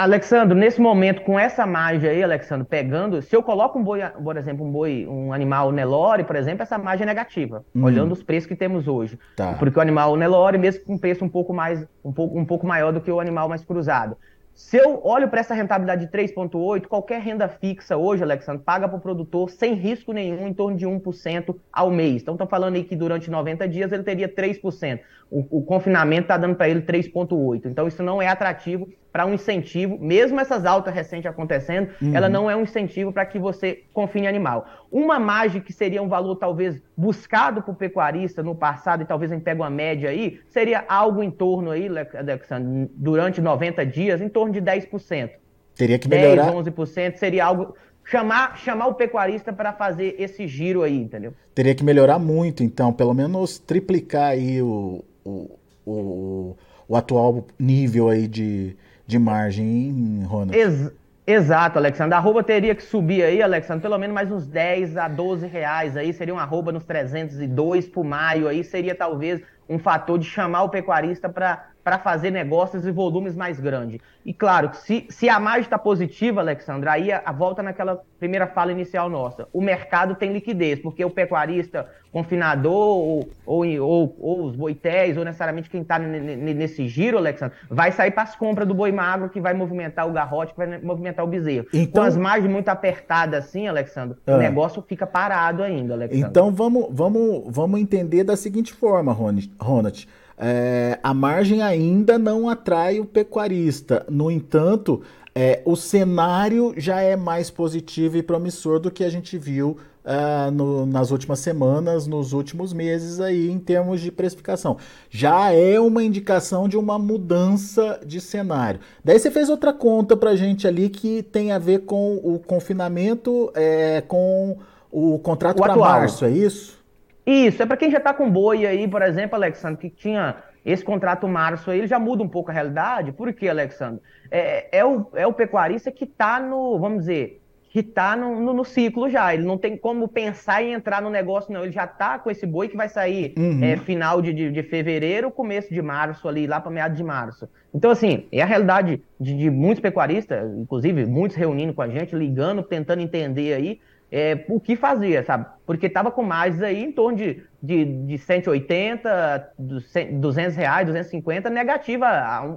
Alexandre, 0.01 0.57
nesse 0.57 0.81
momento, 0.81 1.21
com 1.21 1.39
essa 1.39 1.63
margem 1.63 2.09
aí, 2.09 2.23
Alexandre, 2.23 2.65
pegando, 2.67 3.21
se 3.21 3.35
eu 3.35 3.43
coloco 3.43 3.77
um 3.77 3.83
boi, 3.83 4.01
por 4.01 4.35
exemplo, 4.35 4.65
um 4.65 4.71
boi, 4.71 5.05
um 5.07 5.31
animal 5.31 5.71
Nelore, 5.71 6.23
por 6.23 6.35
exemplo, 6.35 6.63
essa 6.63 6.75
margem 6.75 7.03
é 7.03 7.05
negativa, 7.05 7.63
hum. 7.75 7.83
olhando 7.83 8.11
os 8.11 8.23
preços 8.23 8.47
que 8.47 8.55
temos 8.55 8.87
hoje. 8.87 9.19
Tá. 9.35 9.53
Porque 9.59 9.77
o 9.77 9.81
animal 9.81 10.15
Nelore, 10.17 10.57
mesmo 10.57 10.83
com 10.85 10.93
um 10.95 10.97
preço 10.97 11.23
um 11.23 11.29
pouco 11.29 11.53
mais, 11.53 11.85
um 12.03 12.11
pouco, 12.11 12.39
um 12.39 12.43
pouco 12.43 12.65
maior 12.65 12.91
do 12.91 12.99
que 12.99 13.11
o 13.11 13.19
animal 13.19 13.47
mais 13.47 13.63
cruzado. 13.63 14.17
Se 14.55 14.77
eu 14.77 15.01
olho 15.03 15.27
para 15.29 15.39
essa 15.39 15.53
rentabilidade 15.53 16.05
de 16.05 16.11
3,8, 16.11 16.85
qualquer 16.87 17.21
renda 17.21 17.47
fixa 17.47 17.95
hoje, 17.95 18.23
Alexandre, 18.23 18.63
paga 18.63 18.87
para 18.87 18.97
o 18.97 19.01
produtor 19.01 19.49
sem 19.49 19.73
risco 19.73 20.11
nenhum, 20.11 20.47
em 20.47 20.53
torno 20.53 20.77
de 20.77 20.85
1% 20.85 21.55
ao 21.71 21.89
mês. 21.89 22.21
Então, 22.21 22.33
estão 22.33 22.47
falando 22.47 22.75
aí 22.75 22.83
que 22.83 22.95
durante 22.95 23.29
90 23.29 23.67
dias 23.67 23.91
ele 23.91 24.03
teria 24.03 24.27
3%. 24.27 24.99
O, 25.29 25.59
o 25.59 25.63
confinamento 25.63 26.23
está 26.23 26.37
dando 26.37 26.55
para 26.55 26.67
ele 26.67 26.81
3,8%. 26.81 27.65
Então, 27.65 27.87
isso 27.87 28.03
não 28.03 28.21
é 28.21 28.27
atrativo 28.27 28.89
para 29.11 29.25
um 29.25 29.33
incentivo, 29.33 29.97
mesmo 29.99 30.39
essas 30.39 30.65
altas 30.65 30.93
recentes 30.93 31.25
acontecendo, 31.25 31.89
uhum. 32.01 32.15
ela 32.15 32.29
não 32.29 32.49
é 32.49 32.55
um 32.55 32.61
incentivo 32.61 33.11
para 33.11 33.25
que 33.25 33.37
você 33.37 33.83
confine 33.93 34.27
animal. 34.27 34.65
Uma 34.89 35.19
margem 35.19 35.61
que 35.61 35.73
seria 35.73 36.01
um 36.01 36.07
valor 36.07 36.37
talvez 36.37 36.81
buscado 36.95 37.61
por 37.61 37.75
pecuarista 37.75 38.41
no 38.41 38.55
passado, 38.55 39.03
e 39.03 39.05
talvez 39.05 39.31
a 39.31 39.35
gente 39.35 39.43
pegue 39.43 39.59
uma 39.59 39.69
média 39.69 40.09
aí, 40.09 40.39
seria 40.47 40.85
algo 40.87 41.21
em 41.21 41.29
torno 41.29 41.71
aí, 41.71 41.87
Alexandre, 41.87 42.89
durante 42.95 43.41
90 43.41 43.85
dias, 43.85 44.21
em 44.21 44.29
torno 44.29 44.53
de 44.53 44.61
10%. 44.61 45.29
Teria 45.75 45.99
que 45.99 46.07
melhorar. 46.07 46.51
10, 46.51 46.67
11% 46.67 47.15
seria 47.15 47.45
algo 47.45 47.75
chamar, 48.05 48.57
chamar 48.57 48.87
o 48.87 48.93
pecuarista 48.93 49.51
para 49.51 49.73
fazer 49.73 50.15
esse 50.19 50.47
giro 50.47 50.83
aí, 50.83 50.97
entendeu? 50.97 51.33
Teria 51.53 51.75
que 51.75 51.83
melhorar 51.83 52.19
muito, 52.19 52.63
então, 52.63 52.93
pelo 52.93 53.13
menos 53.13 53.59
triplicar 53.59 54.31
aí 54.31 54.61
o, 54.61 55.03
o, 55.23 55.59
o, 55.85 56.57
o 56.87 56.95
atual 56.95 57.45
nível 57.59 58.09
aí 58.09 58.27
de, 58.27 58.75
de 59.05 59.19
margem, 59.19 60.23
Ronald. 60.25 60.55
Ex 60.55 60.91
exato, 61.25 61.77
Alexandre. 61.77 62.15
A 62.15 62.17
arroba 62.17 62.43
teria 62.43 62.75
que 62.75 62.83
subir 62.83 63.23
aí, 63.23 63.41
Alexandre, 63.41 63.81
pelo 63.81 63.97
menos 63.97 64.13
mais 64.13 64.31
uns 64.31 64.47
10 64.47 64.97
a 64.97 65.07
12 65.07 65.47
reais 65.47 65.95
aí, 65.95 66.11
seria 66.13 66.33
uma 66.33 66.43
arroba 66.43 66.71
nos 66.71 66.83
302 66.83 67.87
por 67.87 68.03
maio 68.03 68.47
aí, 68.47 68.63
seria 68.63 68.95
talvez 68.95 69.41
um 69.69 69.79
fator 69.79 70.19
de 70.19 70.25
chamar 70.25 70.63
o 70.63 70.69
pecuarista 70.69 71.29
para 71.29 71.70
para 71.83 71.97
fazer 71.97 72.31
negócios 72.31 72.85
e 72.85 72.91
volumes 72.91 73.35
mais 73.35 73.59
grandes. 73.59 73.99
E 74.23 74.33
claro, 74.33 74.69
se, 74.73 75.05
se 75.09 75.27
a 75.27 75.39
margem 75.39 75.63
está 75.63 75.79
positiva, 75.79 76.41
Alexandra, 76.41 76.91
aí 76.91 77.11
a, 77.11 77.23
a, 77.25 77.31
volta 77.31 77.63
naquela 77.63 78.03
primeira 78.19 78.45
fala 78.45 78.71
inicial 78.71 79.09
nossa. 79.09 79.47
O 79.51 79.59
mercado 79.61 80.13
tem 80.13 80.31
liquidez, 80.31 80.79
porque 80.79 81.03
o 81.03 81.09
pecuarista, 81.09 81.89
confinador, 82.11 82.71
ou, 82.73 83.29
ou, 83.45 83.65
ou, 83.79 84.15
ou 84.19 84.45
os 84.45 84.55
boitéis, 84.55 85.17
ou 85.17 85.25
necessariamente 85.25 85.71
quem 85.71 85.81
está 85.81 85.97
nesse 85.97 86.87
giro, 86.87 87.17
Alexandre, 87.17 87.57
vai 87.67 87.91
sair 87.91 88.11
para 88.11 88.23
as 88.23 88.35
compras 88.35 88.67
do 88.67 88.75
boi 88.75 88.91
magro, 88.91 89.29
que 89.29 89.41
vai 89.41 89.55
movimentar 89.55 90.07
o 90.07 90.11
garrote, 90.11 90.53
que 90.53 90.59
vai 90.59 90.79
movimentar 90.79 91.25
o 91.25 91.27
bezerro. 91.27 91.65
Então, 91.73 92.03
Com 92.03 92.07
as 92.07 92.15
margens 92.15 92.51
muito 92.51 92.69
apertadas 92.69 93.45
assim, 93.45 93.67
Alexandre, 93.67 94.17
ah. 94.27 94.35
o 94.35 94.37
negócio 94.37 94.83
fica 94.87 95.07
parado 95.07 95.63
ainda, 95.63 95.95
Alexandre. 95.95 96.27
Então 96.27 96.51
vamos, 96.51 96.89
vamos, 96.91 97.43
vamos 97.47 97.79
entender 97.79 98.23
da 98.23 98.37
seguinte 98.37 98.71
forma, 98.71 99.11
Ronald 99.11 100.07
é, 100.41 100.97
a 101.03 101.13
margem 101.13 101.61
ainda 101.61 102.17
não 102.17 102.49
atrai 102.49 102.99
o 102.99 103.05
pecuarista. 103.05 104.03
No 104.09 104.31
entanto, 104.31 105.03
é, 105.35 105.61
o 105.63 105.75
cenário 105.75 106.73
já 106.75 106.99
é 106.99 107.15
mais 107.15 107.51
positivo 107.51 108.17
e 108.17 108.23
promissor 108.23 108.79
do 108.79 108.89
que 108.89 109.03
a 109.03 109.09
gente 109.09 109.37
viu 109.37 109.77
uh, 110.03 110.49
no, 110.51 110.85
nas 110.87 111.11
últimas 111.11 111.39
semanas, 111.39 112.07
nos 112.07 112.33
últimos 112.33 112.73
meses 112.73 113.19
aí 113.19 113.51
em 113.51 113.59
termos 113.59 114.01
de 114.01 114.11
precificação. 114.11 114.77
Já 115.11 115.51
é 115.51 115.79
uma 115.79 116.03
indicação 116.03 116.67
de 116.67 116.75
uma 116.75 116.97
mudança 116.97 117.99
de 118.03 118.19
cenário. 118.19 118.79
Daí 119.05 119.19
você 119.19 119.29
fez 119.29 119.47
outra 119.47 119.71
conta 119.71 120.17
para 120.17 120.35
gente 120.35 120.67
ali 120.67 120.89
que 120.89 121.21
tem 121.21 121.51
a 121.51 121.59
ver 121.59 121.85
com 121.85 122.15
o 122.15 122.39
confinamento, 122.39 123.51
é, 123.53 124.01
com 124.07 124.57
o 124.91 125.19
contrato 125.19 125.57
para 125.57 125.75
março, 125.75 126.25
é 126.25 126.31
isso? 126.31 126.80
Isso, 127.25 127.61
é 127.61 127.65
para 127.65 127.77
quem 127.77 127.91
já 127.91 127.97
está 127.97 128.13
com 128.13 128.29
boi 128.29 128.65
aí, 128.65 128.87
por 128.87 129.01
exemplo, 129.01 129.35
Alexandre, 129.35 129.77
que 129.77 129.89
tinha 129.89 130.37
esse 130.65 130.83
contrato 130.83 131.27
março 131.27 131.71
aí, 131.71 131.79
ele 131.79 131.87
já 131.87 131.99
muda 131.99 132.23
um 132.23 132.27
pouco 132.27 132.51
a 132.51 132.53
realidade. 132.53 133.11
Por 133.11 133.31
quê, 133.33 133.49
Alexandre? 133.49 134.01
É, 134.29 134.79
é, 134.79 134.85
o, 134.85 135.07
é 135.13 135.25
o 135.25 135.33
pecuarista 135.33 135.91
que 135.91 136.03
está 136.03 136.39
no, 136.39 136.79
vamos 136.79 136.99
dizer, 136.99 137.41
que 137.71 137.79
está 137.79 138.15
no, 138.15 138.39
no, 138.39 138.53
no, 138.53 138.65
ciclo 138.65 139.09
já. 139.09 139.33
Ele 139.33 139.43
não 139.43 139.57
tem 139.57 139.77
como 139.77 140.07
pensar 140.07 140.61
em 140.61 140.73
entrar 140.73 141.01
no 141.01 141.09
negócio, 141.09 141.53
não. 141.53 141.63
Ele 141.63 141.71
já 141.71 141.85
está 141.85 142.19
com 142.19 142.29
esse 142.29 142.45
boi 142.45 142.67
que 142.67 142.75
vai 142.75 142.89
sair 142.89 143.33
uhum. 143.37 143.63
é, 143.63 143.77
final 143.77 144.21
de, 144.21 144.33
de, 144.33 144.51
de, 144.51 144.63
fevereiro, 144.63 145.31
começo 145.31 145.73
de 145.73 145.81
março, 145.81 146.27
ali, 146.27 146.45
lá 146.45 146.59
para 146.59 146.69
meados 146.69 146.97
de 146.97 147.03
março. 147.03 147.47
Então, 147.73 147.89
assim, 147.89 148.27
é 148.31 148.41
a 148.41 148.45
realidade 148.45 149.01
de, 149.19 149.35
de 149.35 149.49
muitos 149.49 149.81
pecuaristas, 149.81 150.53
inclusive 150.57 151.05
muitos 151.05 151.37
reunindo 151.37 151.73
com 151.73 151.81
a 151.81 151.87
gente, 151.87 152.13
ligando, 152.13 152.61
tentando 152.61 153.01
entender 153.01 153.53
aí 153.53 153.79
é, 154.11 154.43
o 154.49 154.59
que 154.59 154.75
fazia, 154.75 155.23
sabe? 155.23 155.45
Porque 155.65 155.85
estava 155.85 156.11
com 156.11 156.21
mais 156.21 156.61
aí 156.61 156.83
em 156.83 156.91
torno 156.91 157.17
de, 157.17 157.43
de, 157.63 157.85
de 157.85 158.17
180, 158.17 159.53
200 159.57 160.55
reais, 160.55 160.85
250, 160.85 161.49
negativa 161.49 162.07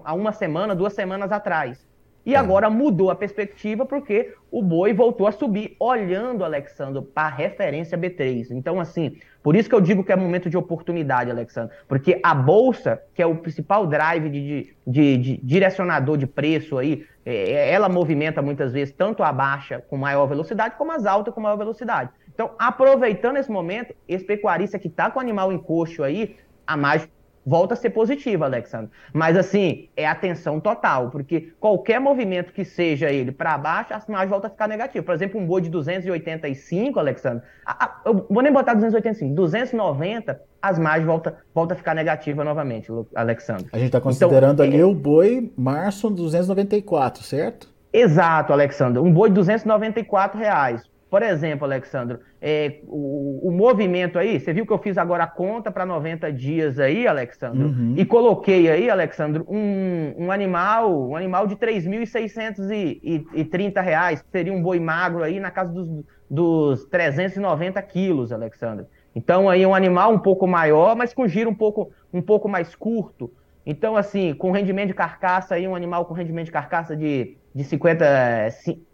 há, 0.04 0.14
uma 0.14 0.32
semana, 0.32 0.74
duas 0.74 0.94
semanas 0.94 1.30
atrás. 1.30 1.86
E 2.26 2.34
é. 2.34 2.38
agora 2.38 2.70
mudou 2.70 3.10
a 3.10 3.14
perspectiva 3.14 3.84
porque 3.84 4.34
o 4.50 4.62
boi 4.62 4.92
voltou 4.92 5.26
a 5.26 5.32
subir, 5.32 5.76
olhando, 5.78 6.42
Alexandre, 6.42 7.02
para 7.02 7.28
a 7.28 7.30
referência 7.30 7.98
B3. 7.98 8.50
Então, 8.50 8.80
assim, 8.80 9.16
por 9.42 9.54
isso 9.54 9.68
que 9.68 9.74
eu 9.74 9.80
digo 9.80 10.02
que 10.02 10.10
é 10.10 10.16
momento 10.16 10.48
de 10.48 10.56
oportunidade, 10.56 11.30
Alexandre. 11.30 11.76
Porque 11.86 12.18
a 12.22 12.34
Bolsa, 12.34 13.00
que 13.14 13.22
é 13.22 13.26
o 13.26 13.36
principal 13.36 13.86
drive 13.86 14.30
de, 14.30 14.74
de, 14.86 15.16
de 15.18 15.36
direcionador 15.42 16.16
de 16.16 16.26
preço 16.26 16.78
aí, 16.78 17.04
ela 17.24 17.88
movimenta 17.88 18.42
muitas 18.42 18.72
vezes 18.72 18.94
tanto 18.94 19.22
a 19.22 19.32
baixa 19.32 19.82
com 19.88 19.96
maior 19.96 20.26
velocidade, 20.26 20.74
como 20.76 20.92
as 20.92 21.06
altas 21.06 21.32
com 21.32 21.40
maior 21.40 21.56
velocidade. 21.56 22.10
Então, 22.32 22.50
aproveitando 22.58 23.36
esse 23.36 23.50
momento, 23.50 23.94
esse 24.06 24.24
pecuarista 24.24 24.78
que 24.78 24.88
está 24.88 25.10
com 25.10 25.18
o 25.18 25.22
animal 25.22 25.52
em 25.52 25.58
coxo 25.58 26.02
aí, 26.02 26.36
a 26.66 26.76
mais 26.76 27.08
volta 27.46 27.74
a 27.74 27.76
ser 27.76 27.90
positiva, 27.90 28.44
Alexandre. 28.44 28.90
Mas 29.12 29.36
assim, 29.36 29.88
é 29.96 30.06
atenção 30.06 30.60
total, 30.60 31.10
porque 31.10 31.52
qualquer 31.60 32.00
movimento 32.00 32.52
que 32.52 32.64
seja 32.64 33.10
ele 33.10 33.32
para 33.32 33.56
baixo, 33.58 33.92
as 33.92 34.06
margens 34.06 34.30
voltam 34.30 34.48
a 34.48 34.50
ficar 34.50 34.68
negativas. 34.68 35.04
Por 35.04 35.14
exemplo, 35.14 35.40
um 35.40 35.46
boi 35.46 35.60
de 35.60 35.68
285, 35.68 36.98
Alexandre, 36.98 37.44
a, 37.66 37.84
a, 37.84 38.00
eu 38.06 38.26
vou 38.28 38.42
nem 38.42 38.52
botar 38.52 38.74
285, 38.74 39.34
290, 39.34 40.40
as 40.62 40.78
margens 40.78 41.06
voltam 41.06 41.32
volta 41.54 41.74
a 41.74 41.76
ficar 41.76 41.94
negativa 41.94 42.42
novamente, 42.42 42.90
Alexandre. 43.14 43.66
A 43.72 43.78
gente 43.78 43.86
está 43.86 44.00
considerando 44.00 44.62
então, 44.62 44.66
ali 44.66 44.80
é... 44.80 44.84
o 44.84 44.94
boi 44.94 45.52
março 45.56 46.08
294, 46.10 47.22
certo? 47.22 47.68
Exato, 47.92 48.52
Alexandre. 48.52 49.00
Um 49.00 49.12
boi 49.12 49.28
de 49.28 49.36
294 49.36 50.38
reais. 50.38 50.82
Por 51.14 51.22
exemplo, 51.22 51.64
Alexandre, 51.64 52.18
é, 52.42 52.80
o, 52.88 53.48
o, 53.48 53.52
movimento 53.52 54.18
aí, 54.18 54.40
você 54.40 54.52
viu 54.52 54.66
que 54.66 54.72
eu 54.72 54.78
fiz 54.78 54.98
agora 54.98 55.22
a 55.22 55.28
conta 55.28 55.70
para 55.70 55.86
90 55.86 56.32
dias 56.32 56.80
aí, 56.80 57.06
Alexandre, 57.06 57.62
uhum. 57.62 57.94
e 57.96 58.04
coloquei 58.04 58.68
aí, 58.68 58.90
Alexandre, 58.90 59.44
um, 59.46 60.12
um 60.18 60.32
animal, 60.32 61.10
um 61.10 61.14
animal 61.14 61.46
de 61.46 61.54
3.630 61.54 63.80
reais, 63.80 64.24
seria 64.32 64.52
um 64.52 64.60
boi 64.60 64.80
magro 64.80 65.22
aí 65.22 65.38
na 65.38 65.52
casa 65.52 65.72
dos, 65.72 65.88
dos 66.28 66.84
390 66.86 67.80
quilos, 67.82 68.32
Alexandre. 68.32 68.86
Então 69.14 69.48
aí 69.48 69.64
um 69.64 69.72
animal 69.72 70.12
um 70.12 70.18
pouco 70.18 70.48
maior, 70.48 70.96
mas 70.96 71.14
com 71.14 71.28
giro 71.28 71.48
um 71.48 71.54
pouco, 71.54 71.92
um 72.12 72.20
pouco 72.20 72.48
mais 72.48 72.74
curto. 72.74 73.30
Então, 73.64 73.96
assim, 73.96 74.34
com 74.34 74.50
rendimento 74.50 74.88
de 74.88 74.94
carcaça 74.94 75.54
aí, 75.54 75.68
um 75.68 75.76
animal 75.76 76.06
com 76.06 76.12
rendimento 76.12 76.46
de 76.46 76.52
carcaça 76.52 76.96
de, 76.96 77.36
de 77.54 77.62
50, 77.62 78.04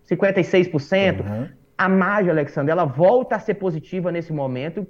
56%. 0.06 1.22
Uhum 1.22 1.59
a 1.80 1.88
margem, 1.88 2.30
Alexandre, 2.30 2.70
ela 2.70 2.84
volta 2.84 3.36
a 3.36 3.38
ser 3.38 3.54
positiva 3.54 4.12
nesse 4.12 4.34
momento. 4.34 4.86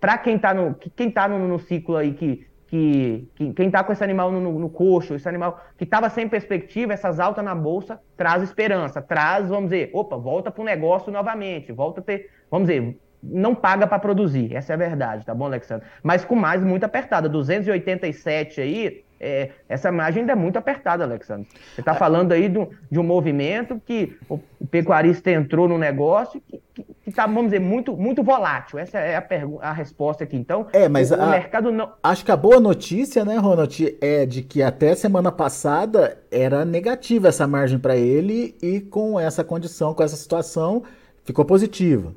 Para 0.00 0.16
quem 0.16 0.36
está 0.36 0.54
no, 0.54 0.74
quem 0.74 1.10
tá 1.10 1.28
no, 1.28 1.46
no, 1.46 1.58
ciclo 1.58 1.98
aí, 1.98 2.14
que, 2.14 2.46
que, 2.66 3.28
que 3.34 3.52
quem 3.52 3.66
está 3.66 3.84
com 3.84 3.92
esse 3.92 4.02
animal 4.02 4.32
no, 4.32 4.58
no, 4.58 4.70
coxo, 4.70 5.14
esse 5.14 5.28
animal 5.28 5.60
que 5.76 5.84
estava 5.84 6.08
sem 6.08 6.26
perspectiva, 6.26 6.94
essas 6.94 7.20
altas 7.20 7.44
na 7.44 7.54
bolsa, 7.54 8.00
traz 8.16 8.42
esperança, 8.42 9.02
traz, 9.02 9.50
vamos 9.50 9.68
dizer, 9.68 9.90
opa, 9.92 10.16
volta 10.16 10.50
para 10.50 10.62
o 10.62 10.64
negócio 10.64 11.12
novamente, 11.12 11.72
volta 11.72 12.00
a 12.00 12.02
ter, 12.02 12.30
vamos 12.50 12.68
dizer, 12.68 12.98
não 13.22 13.54
paga 13.54 13.86
para 13.86 13.98
produzir, 13.98 14.56
essa 14.56 14.72
é 14.72 14.76
a 14.76 14.78
verdade, 14.78 15.26
tá 15.26 15.34
bom, 15.34 15.44
Alexandre? 15.44 15.86
Mas 16.02 16.24
com 16.24 16.34
mais 16.34 16.64
muito 16.64 16.84
apertada, 16.84 17.28
287 17.28 18.62
aí, 18.62 19.04
é, 19.20 19.50
essa 19.68 19.92
margem 19.92 20.22
ainda 20.22 20.32
é 20.32 20.36
muito 20.36 20.56
apertada, 20.56 21.04
Alexandre. 21.04 21.46
Você 21.74 21.82
está 21.82 21.94
falando 21.94 22.32
aí 22.32 22.48
de 22.48 22.58
um, 22.58 22.68
de 22.90 22.98
um, 22.98 23.02
movimento 23.02 23.80
que 23.84 24.16
o, 24.28 24.40
o, 24.58 24.66
pecuarista 24.66 25.30
entrou 25.30 25.68
no 25.68 25.76
negócio 25.76 26.40
que 26.48 26.56
está, 27.06 27.26
vamos 27.26 27.44
dizer, 27.44 27.60
muito, 27.60 27.94
muito 27.94 28.22
volátil. 28.22 28.78
Essa 28.78 28.98
é 28.98 29.16
a, 29.16 29.24
a 29.60 29.72
resposta 29.72 30.24
aqui. 30.24 30.36
Então, 30.36 30.66
é, 30.72 30.88
mas 30.88 31.10
o, 31.10 31.14
a, 31.16 31.26
o 31.26 31.30
mercado 31.30 31.70
não. 31.70 31.92
Acho 32.02 32.24
que 32.24 32.32
a 32.32 32.36
boa 32.36 32.58
notícia, 32.58 33.22
né, 33.24 33.36
Ronald, 33.36 33.96
é 34.00 34.24
de 34.24 34.42
que 34.42 34.62
até 34.62 34.94
semana 34.94 35.30
passada 35.30 36.18
era 36.30 36.64
negativa 36.64 37.28
essa 37.28 37.46
margem 37.46 37.78
para 37.78 37.96
ele 37.96 38.56
e 38.62 38.80
com 38.80 39.20
essa 39.20 39.44
condição, 39.44 39.92
com 39.92 40.02
essa 40.02 40.16
situação, 40.16 40.82
ficou 41.24 41.44
positiva 41.44 42.14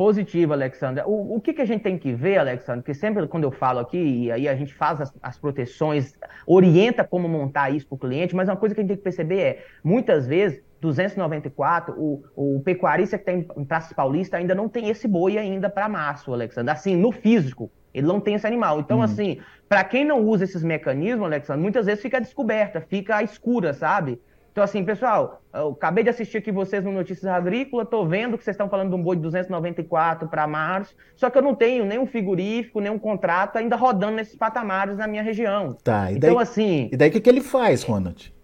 positiva, 0.00 0.54
Alexandre. 0.54 1.04
O, 1.04 1.36
o 1.36 1.40
que, 1.42 1.52
que 1.52 1.60
a 1.60 1.64
gente 1.66 1.82
tem 1.82 1.98
que 1.98 2.14
ver, 2.14 2.38
Alexandre, 2.38 2.82
que 2.82 2.94
sempre 2.94 3.28
quando 3.28 3.44
eu 3.44 3.50
falo 3.50 3.80
aqui, 3.80 3.98
e 3.98 4.32
aí 4.32 4.48
a 4.48 4.54
gente 4.54 4.72
faz 4.72 4.98
as, 4.98 5.12
as 5.22 5.38
proteções, 5.38 6.14
orienta 6.46 7.04
como 7.04 7.28
montar 7.28 7.68
isso 7.68 7.86
para 7.86 7.96
o 7.96 7.98
cliente, 7.98 8.34
mas 8.34 8.48
uma 8.48 8.56
coisa 8.56 8.74
que 8.74 8.80
a 8.80 8.82
gente 8.82 8.88
tem 8.88 8.96
que 8.96 9.02
perceber 9.02 9.40
é, 9.40 9.64
muitas 9.84 10.26
vezes, 10.26 10.62
294, 10.80 11.94
o, 11.98 12.24
o 12.34 12.60
pecuarista 12.60 13.18
que 13.18 13.26
tem 13.26 13.46
em 13.54 13.64
Praça 13.66 13.94
Paulista 13.94 14.38
ainda 14.38 14.54
não 14.54 14.70
tem 14.70 14.88
esse 14.88 15.06
boi 15.06 15.36
ainda 15.36 15.68
para 15.68 15.86
março, 15.86 16.32
Alexandre. 16.32 16.72
Assim, 16.72 16.96
no 16.96 17.12
físico, 17.12 17.70
ele 17.92 18.06
não 18.06 18.20
tem 18.20 18.36
esse 18.36 18.46
animal. 18.46 18.80
Então, 18.80 19.00
hum. 19.00 19.02
assim, 19.02 19.38
para 19.68 19.84
quem 19.84 20.02
não 20.02 20.24
usa 20.24 20.44
esses 20.44 20.62
mecanismos, 20.62 21.26
Alexandre, 21.26 21.60
muitas 21.60 21.84
vezes 21.84 22.00
fica 22.00 22.18
descoberta, 22.18 22.80
fica 22.80 23.22
escura, 23.22 23.74
sabe? 23.74 24.18
Então, 24.52 24.64
assim, 24.64 24.84
pessoal, 24.84 25.42
eu 25.54 25.70
acabei 25.70 26.02
de 26.02 26.10
assistir 26.10 26.38
aqui 26.38 26.50
vocês 26.50 26.82
no 26.82 26.90
Notícias 26.90 27.30
Agrícola, 27.30 27.84
tô 27.84 28.04
vendo 28.04 28.36
que 28.36 28.42
vocês 28.42 28.54
estão 28.54 28.68
falando 28.68 28.90
de 28.90 28.96
um 28.96 29.02
boi 29.02 29.14
de 29.14 29.22
294 29.22 30.28
para 30.28 30.46
março, 30.46 30.94
só 31.14 31.30
que 31.30 31.38
eu 31.38 31.42
não 31.42 31.54
tenho 31.54 31.84
nenhum 31.84 32.04
frigorífico, 32.06 32.80
nenhum 32.80 32.98
contrato 32.98 33.56
ainda 33.56 33.76
rodando 33.76 34.16
nesses 34.16 34.34
patamares 34.34 34.96
na 34.96 35.06
minha 35.06 35.22
região. 35.22 35.76
Tá, 35.84 36.10
e 36.10 36.16
então, 36.16 36.20
daí, 36.20 36.30
então, 36.30 36.38
assim. 36.38 36.88
E 36.92 36.96
daí 36.96 37.10
o 37.10 37.12
que, 37.12 37.20
que 37.20 37.30
ele 37.30 37.40
faz, 37.40 37.84
Ronald? 37.84 38.34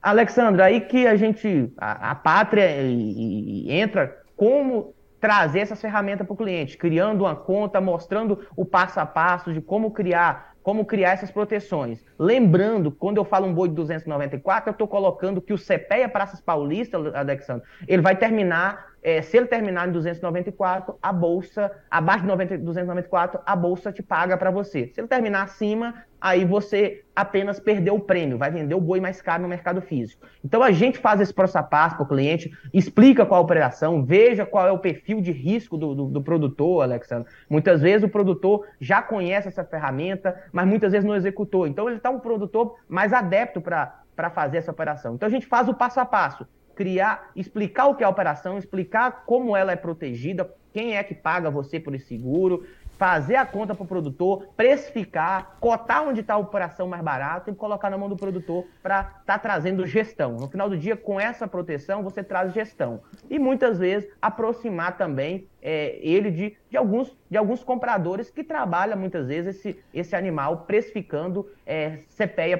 Alexandra, 0.00 0.66
aí 0.66 0.82
que 0.82 1.06
a 1.06 1.16
gente, 1.16 1.72
a, 1.76 2.10
a 2.10 2.14
pátria 2.14 2.82
e, 2.82 3.66
e 3.66 3.72
entra 3.72 4.18
como 4.36 4.94
trazer 5.18 5.60
essas 5.60 5.80
ferramentas 5.80 6.26
para 6.26 6.34
o 6.34 6.36
cliente, 6.36 6.76
criando 6.76 7.22
uma 7.22 7.34
conta, 7.34 7.80
mostrando 7.80 8.46
o 8.54 8.64
passo 8.64 9.00
a 9.00 9.06
passo 9.06 9.52
de 9.52 9.60
como 9.60 9.90
criar 9.90 10.53
como 10.64 10.86
criar 10.86 11.12
essas 11.12 11.30
proteções. 11.30 12.02
Lembrando, 12.18 12.90
quando 12.90 13.18
eu 13.18 13.24
falo 13.24 13.46
um 13.46 13.52
boi 13.52 13.68
de 13.68 13.74
294, 13.74 14.70
eu 14.70 14.72
estou 14.72 14.88
colocando 14.88 15.42
que 15.42 15.52
o 15.52 15.58
CPEA 15.58 16.08
Praças 16.08 16.40
Paulista, 16.40 16.96
Alexandre, 16.96 17.68
ele 17.86 18.00
vai 18.00 18.16
terminar 18.16 18.93
é, 19.04 19.20
se 19.20 19.36
ele 19.36 19.46
terminar 19.46 19.86
em 19.86 19.92
294, 19.92 20.96
a 21.02 21.12
bolsa, 21.12 21.70
abaixo 21.90 22.22
de 22.22 22.28
90, 22.28 22.56
294, 22.56 23.38
a 23.44 23.54
bolsa 23.54 23.92
te 23.92 24.02
paga 24.02 24.34
para 24.38 24.50
você. 24.50 24.90
Se 24.94 25.00
ele 25.02 25.06
terminar 25.08 25.42
acima, 25.42 25.94
aí 26.18 26.42
você 26.46 27.04
apenas 27.14 27.60
perdeu 27.60 27.96
o 27.96 28.00
prêmio, 28.00 28.38
vai 28.38 28.50
vender 28.50 28.74
o 28.74 28.80
boi 28.80 29.00
mais 29.00 29.20
caro 29.20 29.42
no 29.42 29.48
mercado 29.48 29.82
físico. 29.82 30.26
Então 30.42 30.62
a 30.62 30.72
gente 30.72 30.98
faz 30.98 31.20
esse 31.20 31.34
passo 31.34 31.58
a 31.58 31.62
passo 31.62 31.96
para 31.96 32.04
o 32.04 32.08
cliente, 32.08 32.50
explica 32.72 33.26
qual 33.26 33.42
a 33.42 33.44
operação, 33.44 34.02
veja 34.02 34.46
qual 34.46 34.66
é 34.66 34.72
o 34.72 34.78
perfil 34.78 35.20
de 35.20 35.32
risco 35.32 35.76
do, 35.76 35.94
do, 35.94 36.04
do 36.06 36.22
produtor, 36.22 36.82
Alexandre. 36.82 37.30
Muitas 37.46 37.82
vezes 37.82 38.04
o 38.04 38.08
produtor 38.08 38.66
já 38.80 39.02
conhece 39.02 39.48
essa 39.48 39.64
ferramenta, 39.64 40.34
mas 40.50 40.66
muitas 40.66 40.92
vezes 40.92 41.06
não 41.06 41.14
executou. 41.14 41.66
Então 41.66 41.90
ele 41.90 41.98
está 41.98 42.08
um 42.08 42.20
produtor 42.20 42.78
mais 42.88 43.12
adepto 43.12 43.60
para 43.60 44.30
fazer 44.30 44.56
essa 44.56 44.70
operação. 44.70 45.14
Então 45.14 45.26
a 45.26 45.30
gente 45.30 45.44
faz 45.44 45.68
o 45.68 45.74
passo 45.74 46.00
a 46.00 46.06
passo 46.06 46.46
criar, 46.74 47.30
explicar 47.34 47.86
o 47.86 47.94
que 47.94 48.02
é 48.02 48.06
a 48.06 48.10
operação, 48.10 48.58
explicar 48.58 49.24
como 49.26 49.56
ela 49.56 49.72
é 49.72 49.76
protegida, 49.76 50.52
quem 50.72 50.96
é 50.96 51.02
que 51.02 51.14
paga 51.14 51.50
você 51.50 51.78
por 51.78 51.94
esse 51.94 52.06
seguro, 52.06 52.64
fazer 52.98 53.36
a 53.36 53.44
conta 53.44 53.74
para 53.74 53.84
o 53.84 53.86
produtor, 53.86 54.46
precificar, 54.56 55.56
cotar 55.60 56.06
onde 56.06 56.20
está 56.20 56.34
a 56.34 56.38
operação 56.38 56.86
mais 56.86 57.02
barata 57.02 57.50
e 57.50 57.54
colocar 57.54 57.90
na 57.90 57.98
mão 57.98 58.08
do 58.08 58.16
produtor 58.16 58.66
para 58.82 59.00
estar 59.00 59.20
tá 59.24 59.38
trazendo 59.38 59.86
gestão. 59.86 60.32
No 60.32 60.48
final 60.48 60.68
do 60.68 60.76
dia, 60.76 60.96
com 60.96 61.20
essa 61.20 61.46
proteção, 61.46 62.02
você 62.02 62.22
traz 62.22 62.52
gestão. 62.52 63.02
E 63.28 63.38
muitas 63.38 63.78
vezes 63.78 64.08
aproximar 64.20 64.96
também 64.96 65.48
é, 65.60 65.98
ele 66.00 66.30
de, 66.30 66.56
de, 66.70 66.76
alguns, 66.76 67.16
de 67.28 67.36
alguns 67.36 67.64
compradores 67.64 68.30
que 68.30 68.44
trabalham 68.44 68.96
muitas 68.96 69.26
vezes 69.26 69.56
esse, 69.56 69.78
esse 69.92 70.14
animal 70.14 70.64
precificando 70.66 71.48
é, 71.66 71.98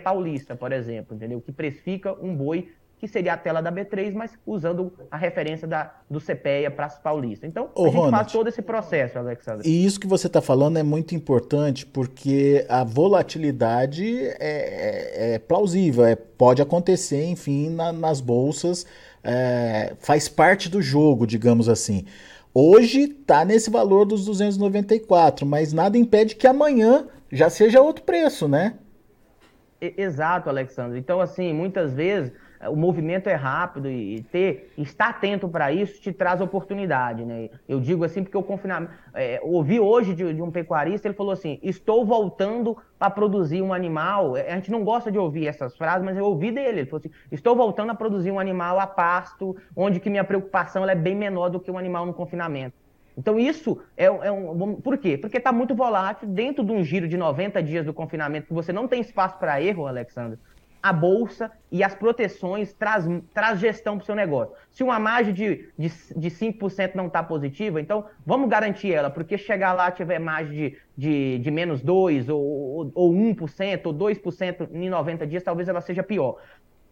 paulista, 0.03 0.57
por 0.57 0.73
exemplo, 0.73 1.15
entendeu? 1.15 1.41
Que 1.41 1.53
precifica 1.53 2.13
um 2.13 2.35
boi 2.35 2.73
que 3.05 3.09
seria 3.13 3.35
a 3.35 3.37
tela 3.37 3.61
da 3.61 3.71
B3, 3.71 4.15
mas 4.15 4.33
usando 4.47 4.91
a 5.11 5.17
referência 5.17 5.69
da, 5.69 5.93
do 6.09 6.19
CPEA 6.19 6.71
Praça 6.71 6.99
Paulista. 7.03 7.47
Então, 7.47 7.69
Ô, 7.75 7.83
a 7.83 7.87
gente 7.89 7.97
Ronald, 7.97 8.17
faz 8.17 8.33
todo 8.33 8.49
esse 8.49 8.63
processo, 8.63 9.19
Alexandre. 9.19 9.69
E 9.69 9.85
isso 9.85 10.01
que 10.01 10.07
você 10.07 10.27
está 10.27 10.41
falando 10.41 10.79
é 10.79 10.83
muito 10.83 11.15
importante, 11.15 11.85
porque 11.85 12.65
a 12.67 12.83
volatilidade 12.83 14.19
é, 14.19 14.35
é, 14.41 15.35
é 15.35 15.39
plausível, 15.39 16.07
é, 16.07 16.17
pode 16.17 16.63
acontecer, 16.63 17.27
enfim, 17.27 17.69
na, 17.69 17.93
nas 17.93 18.23
bolsas, 18.23 18.87
é, 19.23 19.95
faz 19.99 20.27
parte 20.27 20.71
do 20.71 20.81
jogo, 20.81 21.27
digamos 21.27 21.69
assim. 21.69 22.07
Hoje 22.55 23.01
está 23.01 23.45
nesse 23.45 23.69
valor 23.69 24.07
dos 24.07 24.25
294, 24.25 25.45
mas 25.45 25.75
nada 25.75 25.99
impede 25.99 26.37
que 26.37 26.47
amanhã 26.47 27.07
já 27.31 27.51
seja 27.51 27.83
outro 27.83 28.05
preço, 28.05 28.49
né? 28.49 28.79
Exato, 29.79 30.49
Alexandre. 30.49 30.99
Então, 30.99 31.21
assim, 31.21 31.53
muitas 31.53 31.93
vezes 31.93 32.33
o 32.69 32.77
movimento 32.77 33.29
é 33.29 33.35
rápido 33.35 33.91
e 33.91 34.23
ter 34.31 34.73
estar 34.77 35.11
atento 35.11 35.49
para 35.49 35.73
isso 35.73 36.01
te 36.01 36.13
traz 36.13 36.41
oportunidade, 36.41 37.25
né? 37.25 37.51
Eu 37.69 37.81
digo 37.81 38.05
assim 38.05 38.23
porque 38.23 38.37
o 38.37 38.43
confinamento, 38.43 38.93
é, 39.15 39.41
ouvi 39.43 39.79
hoje 39.81 40.15
de, 40.15 40.33
de, 40.33 40.43
um 40.43 40.51
pecuarista, 40.51 41.09
ele 41.09 41.15
falou 41.15 41.33
assim: 41.33 41.59
estou 41.63 42.05
voltando 42.05 42.77
para 42.99 43.11
produzir 43.11 43.63
um 43.63 43.73
animal. 43.73 44.35
A 44.37 44.55
gente 44.55 44.71
não 44.71 44.85
gosta 44.85 45.11
de 45.11 45.19
ouvir 45.19 45.47
essas 45.47 45.77
frases, 45.77 46.05
mas 46.05 46.17
eu 46.17 46.25
ouvi 46.25 46.51
dele. 46.51 46.81
Ele 46.81 46.87
falou 46.87 47.01
assim: 47.01 47.11
estou 47.31 47.55
voltando 47.57 47.91
a 47.91 47.95
produzir 47.95 48.31
um 48.31 48.41
animal 48.41 48.79
a 48.79 48.87
pasto, 48.87 49.57
onde 49.77 50.01
que 50.01 50.11
minha 50.11 50.25
preocupação 50.25 50.89
é 50.89 50.95
bem 50.95 51.15
menor 51.15 51.49
do 51.49 51.61
que 51.61 51.71
um 51.71 51.79
animal 51.79 52.07
no 52.07 52.15
confinamento. 52.15 52.77
Então, 53.17 53.39
isso 53.39 53.81
é, 53.97 54.07
é 54.07 54.33
um. 54.33 54.75
Por 54.75 54.99
quê? 54.99 55.17
Porque 55.17 55.39
está 55.39 55.53
muito 55.53 55.75
volátil 55.75 56.29
dentro 56.29 56.65
de 56.65 56.73
um 56.73 56.83
giro 56.83 57.07
de 57.07 57.17
90 57.17 57.63
dias 57.63 57.87
do 57.87 57.95
confinamento, 57.95 58.49
que 58.49 58.53
você 58.53 58.73
não 58.73 58.89
tem 58.89 59.01
espaço 59.01 59.39
para 59.39 59.63
erro, 59.63 59.87
Alexandre 59.87 60.39
a 60.85 60.93
bolsa 60.93 61.51
e 61.73 61.83
as 61.83 61.95
proteções 61.95 62.75
traz, 62.75 63.07
traz 63.33 63.59
gestão 63.59 63.97
para 63.97 64.03
o 64.03 64.05
seu 64.05 64.15
negócio. 64.15 64.55
Se 64.71 64.83
uma 64.83 64.99
margem 64.99 65.33
de, 65.33 65.67
de, 65.79 65.89
de 65.89 66.31
5% 66.31 66.95
não 66.95 67.07
está 67.07 67.23
positiva, 67.23 67.81
então 67.81 68.05
vamos 68.27 68.51
garantir 68.51 68.93
ela, 68.93 69.09
porque 69.09 69.39
chegar 69.39 69.73
lá 69.73 69.91
tiver 69.91 70.19
margem 70.19 70.55
de, 70.55 70.79
de, 70.95 71.39
de 71.39 71.51
menos 71.51 71.83
2% 71.83 72.29
ou, 72.29 72.93
ou 72.95 73.15
1% 73.15 73.81
ou 73.87 73.95
2% 73.95 74.69
em 74.75 74.91
90 74.91 75.27
dias, 75.27 75.43
talvez 75.43 75.71
ela 75.71 75.81
seja 75.81 76.03
pior. 76.03 76.37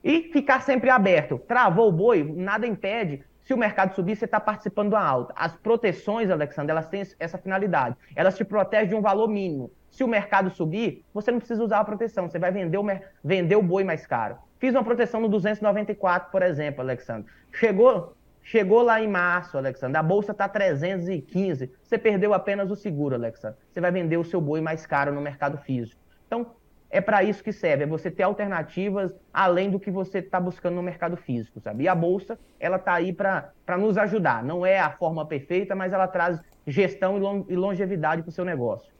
E 0.03 0.31
ficar 0.33 0.63
sempre 0.63 0.89
aberto. 0.89 1.39
Travou 1.47 1.91
o 1.91 1.93
boi, 1.93 2.25
nada 2.25 2.67
impede 2.67 3.23
se 3.45 3.53
o 3.53 3.59
mercado 3.59 3.95
subir, 3.95 4.17
você 4.17 4.25
está 4.25 4.39
participando 4.39 4.91
da 4.91 5.01
alta. 5.01 5.35
As 5.37 5.57
proteções, 5.57 6.31
Alexandre, 6.31 6.71
elas 6.71 6.89
têm 6.89 7.03
essa 7.19 7.39
finalidade. 7.39 7.97
Elas 8.15 8.37
te 8.37 8.45
protegem 8.45 8.91
de 8.91 8.95
um 8.95 9.01
valor 9.01 9.29
mínimo. 9.29 9.71
Se 9.91 10.05
o 10.05 10.09
mercado 10.09 10.51
subir, 10.51 11.05
você 11.13 11.31
não 11.31 11.39
precisa 11.39 11.63
usar 11.63 11.81
a 11.81 11.85
proteção, 11.85 12.29
você 12.29 12.39
vai 12.39 12.51
vender 12.51 12.79
o, 12.79 12.85
vender 13.23 13.57
o 13.57 13.63
boi 13.63 13.85
mais 13.85 14.07
caro. 14.07 14.37
Fiz 14.59 14.75
uma 14.75 14.85
proteção 14.85 15.21
no 15.21 15.29
294, 15.29 16.31
por 16.31 16.41
exemplo, 16.41 16.81
Alexandre. 16.81 17.31
Chegou, 17.53 18.17
chegou 18.43 18.83
lá 18.83 19.01
em 19.03 19.09
março, 19.09 19.59
Alexandre, 19.59 19.99
a 19.99 20.03
bolsa 20.03 20.33
está 20.33 20.49
315, 20.49 21.71
você 21.83 21.99
perdeu 21.99 22.33
apenas 22.33 22.71
o 22.71 22.77
seguro, 22.77 23.17
Alexandre. 23.17 23.59
Você 23.71 23.81
vai 23.81 23.91
vender 23.91 24.17
o 24.17 24.25
seu 24.25 24.41
boi 24.41 24.61
mais 24.61 24.87
caro 24.87 25.13
no 25.13 25.21
mercado 25.21 25.59
físico. 25.59 26.01
Então, 26.27 26.55
é 26.93 27.01
para 27.01 27.25
isso 27.25 27.43
que 27.43 27.53
serve, 27.53 27.85
é 27.85 27.87
você 27.87 28.11
ter 28.11 28.23
alternativas 28.23 29.11
além 29.33 29.71
do 29.71 29.81
que 29.81 29.91
você 29.91 30.19
está 30.19 30.39
buscando 30.39 30.75
no 30.75 30.83
mercado 30.83 31.17
físico, 31.17 31.59
sabe? 31.59 31.85
E 31.85 31.89
a 31.89 31.95
bolsa, 31.95 32.39
ela 32.61 32.77
está 32.77 32.93
aí 32.93 33.15
para 33.15 33.51
nos 33.79 33.97
ajudar. 33.97 34.45
Não 34.45 34.65
é 34.65 34.79
a 34.79 34.91
forma 34.91 35.25
perfeita, 35.25 35.75
mas 35.75 35.95
ela 35.95 36.07
traz 36.07 36.39
gestão 36.67 37.45
e 37.49 37.57
longevidade 37.57 38.21
para 38.21 38.29
o 38.29 38.33
seu 38.33 38.45
negócio. 38.45 38.93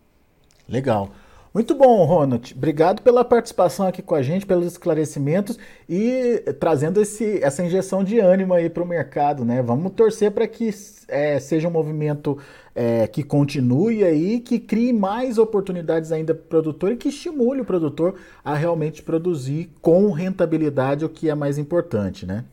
Legal. 0.67 1.11
Muito 1.53 1.75
bom, 1.75 2.03
Ronald. 2.07 2.55
Obrigado 2.57 3.03
pela 3.03 3.23
participação 3.23 3.87
aqui 3.87 4.01
com 4.01 4.15
a 4.15 4.23
gente, 4.23 4.47
pelos 4.47 4.65
esclarecimentos 4.65 5.59
e 5.87 6.43
trazendo 6.59 6.99
esse, 6.99 7.45
essa 7.45 7.63
injeção 7.63 8.03
de 8.03 8.19
ânimo 8.19 8.55
aí 8.55 8.71
para 8.71 8.83
o 8.83 8.87
mercado, 8.87 9.45
né? 9.45 9.61
Vamos 9.61 9.93
torcer 9.93 10.31
para 10.31 10.49
que 10.49 10.71
é, 11.09 11.39
seja 11.39 11.69
um 11.69 11.71
movimento 11.71 12.39
é, 12.75 13.07
que 13.07 13.23
continue 13.23 14.05
aí, 14.05 14.41
que 14.41 14.59
crie 14.59 14.93
mais 14.93 15.39
oportunidades 15.39 16.13
ainda 16.13 16.35
para 16.35 16.45
o 16.45 16.49
produtor 16.49 16.93
e 16.93 16.97
que 16.97 17.09
estimule 17.09 17.61
o 17.61 17.65
produtor 17.65 18.15
a 18.45 18.55
realmente 18.55 19.03
produzir 19.03 19.71
com 19.81 20.11
rentabilidade, 20.11 21.05
o 21.05 21.09
que 21.09 21.29
é 21.29 21.35
mais 21.35 21.59
importante, 21.59 22.27
né? 22.27 22.45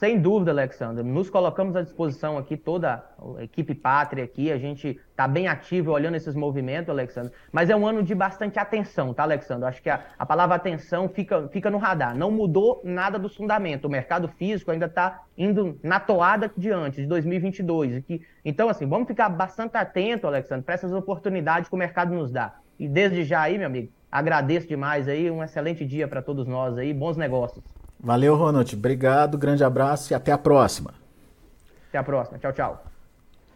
Sem 0.00 0.18
dúvida, 0.18 0.50
Alexandre. 0.50 1.04
Nos 1.04 1.28
colocamos 1.28 1.76
à 1.76 1.82
disposição 1.82 2.38
aqui, 2.38 2.56
toda 2.56 3.04
a 3.36 3.44
equipe 3.44 3.74
pátria 3.74 4.24
aqui. 4.24 4.50
A 4.50 4.56
gente 4.56 4.98
está 5.10 5.28
bem 5.28 5.46
ativo 5.46 5.92
olhando 5.92 6.14
esses 6.14 6.34
movimentos, 6.34 6.88
Alexandre. 6.88 7.34
Mas 7.52 7.68
é 7.68 7.76
um 7.76 7.86
ano 7.86 8.02
de 8.02 8.14
bastante 8.14 8.58
atenção, 8.58 9.12
tá, 9.12 9.24
Alexandre? 9.24 9.68
Acho 9.68 9.82
que 9.82 9.90
a, 9.90 10.02
a 10.18 10.24
palavra 10.24 10.56
atenção 10.56 11.06
fica, 11.06 11.46
fica 11.48 11.68
no 11.68 11.76
radar. 11.76 12.16
Não 12.16 12.30
mudou 12.30 12.80
nada 12.82 13.18
do 13.18 13.28
fundamento. 13.28 13.84
O 13.84 13.90
mercado 13.90 14.26
físico 14.26 14.70
ainda 14.70 14.86
está 14.86 15.20
indo 15.36 15.78
na 15.82 16.00
toada 16.00 16.50
de 16.56 16.70
antes, 16.70 17.02
de 17.02 17.06
2022. 17.06 17.96
E 17.96 18.00
que, 18.00 18.22
então, 18.42 18.70
assim, 18.70 18.88
vamos 18.88 19.06
ficar 19.06 19.28
bastante 19.28 19.76
atento, 19.76 20.26
Alexandre, 20.26 20.64
para 20.64 20.76
essas 20.76 20.94
oportunidades 20.94 21.68
que 21.68 21.74
o 21.74 21.78
mercado 21.78 22.14
nos 22.14 22.32
dá. 22.32 22.54
E 22.78 22.88
desde 22.88 23.22
já 23.22 23.42
aí, 23.42 23.58
meu 23.58 23.66
amigo, 23.66 23.92
agradeço 24.10 24.66
demais 24.66 25.06
aí, 25.08 25.30
um 25.30 25.44
excelente 25.44 25.84
dia 25.84 26.08
para 26.08 26.22
todos 26.22 26.46
nós 26.46 26.78
aí, 26.78 26.94
bons 26.94 27.18
negócios. 27.18 27.62
Valeu, 28.02 28.34
Ronald. 28.34 28.74
Obrigado, 28.74 29.36
grande 29.36 29.62
abraço 29.62 30.12
e 30.12 30.14
até 30.14 30.32
a 30.32 30.38
próxima. 30.38 30.94
Até 31.88 31.98
a 31.98 32.02
próxima. 32.02 32.38
Tchau, 32.38 32.52
tchau. 32.52 32.84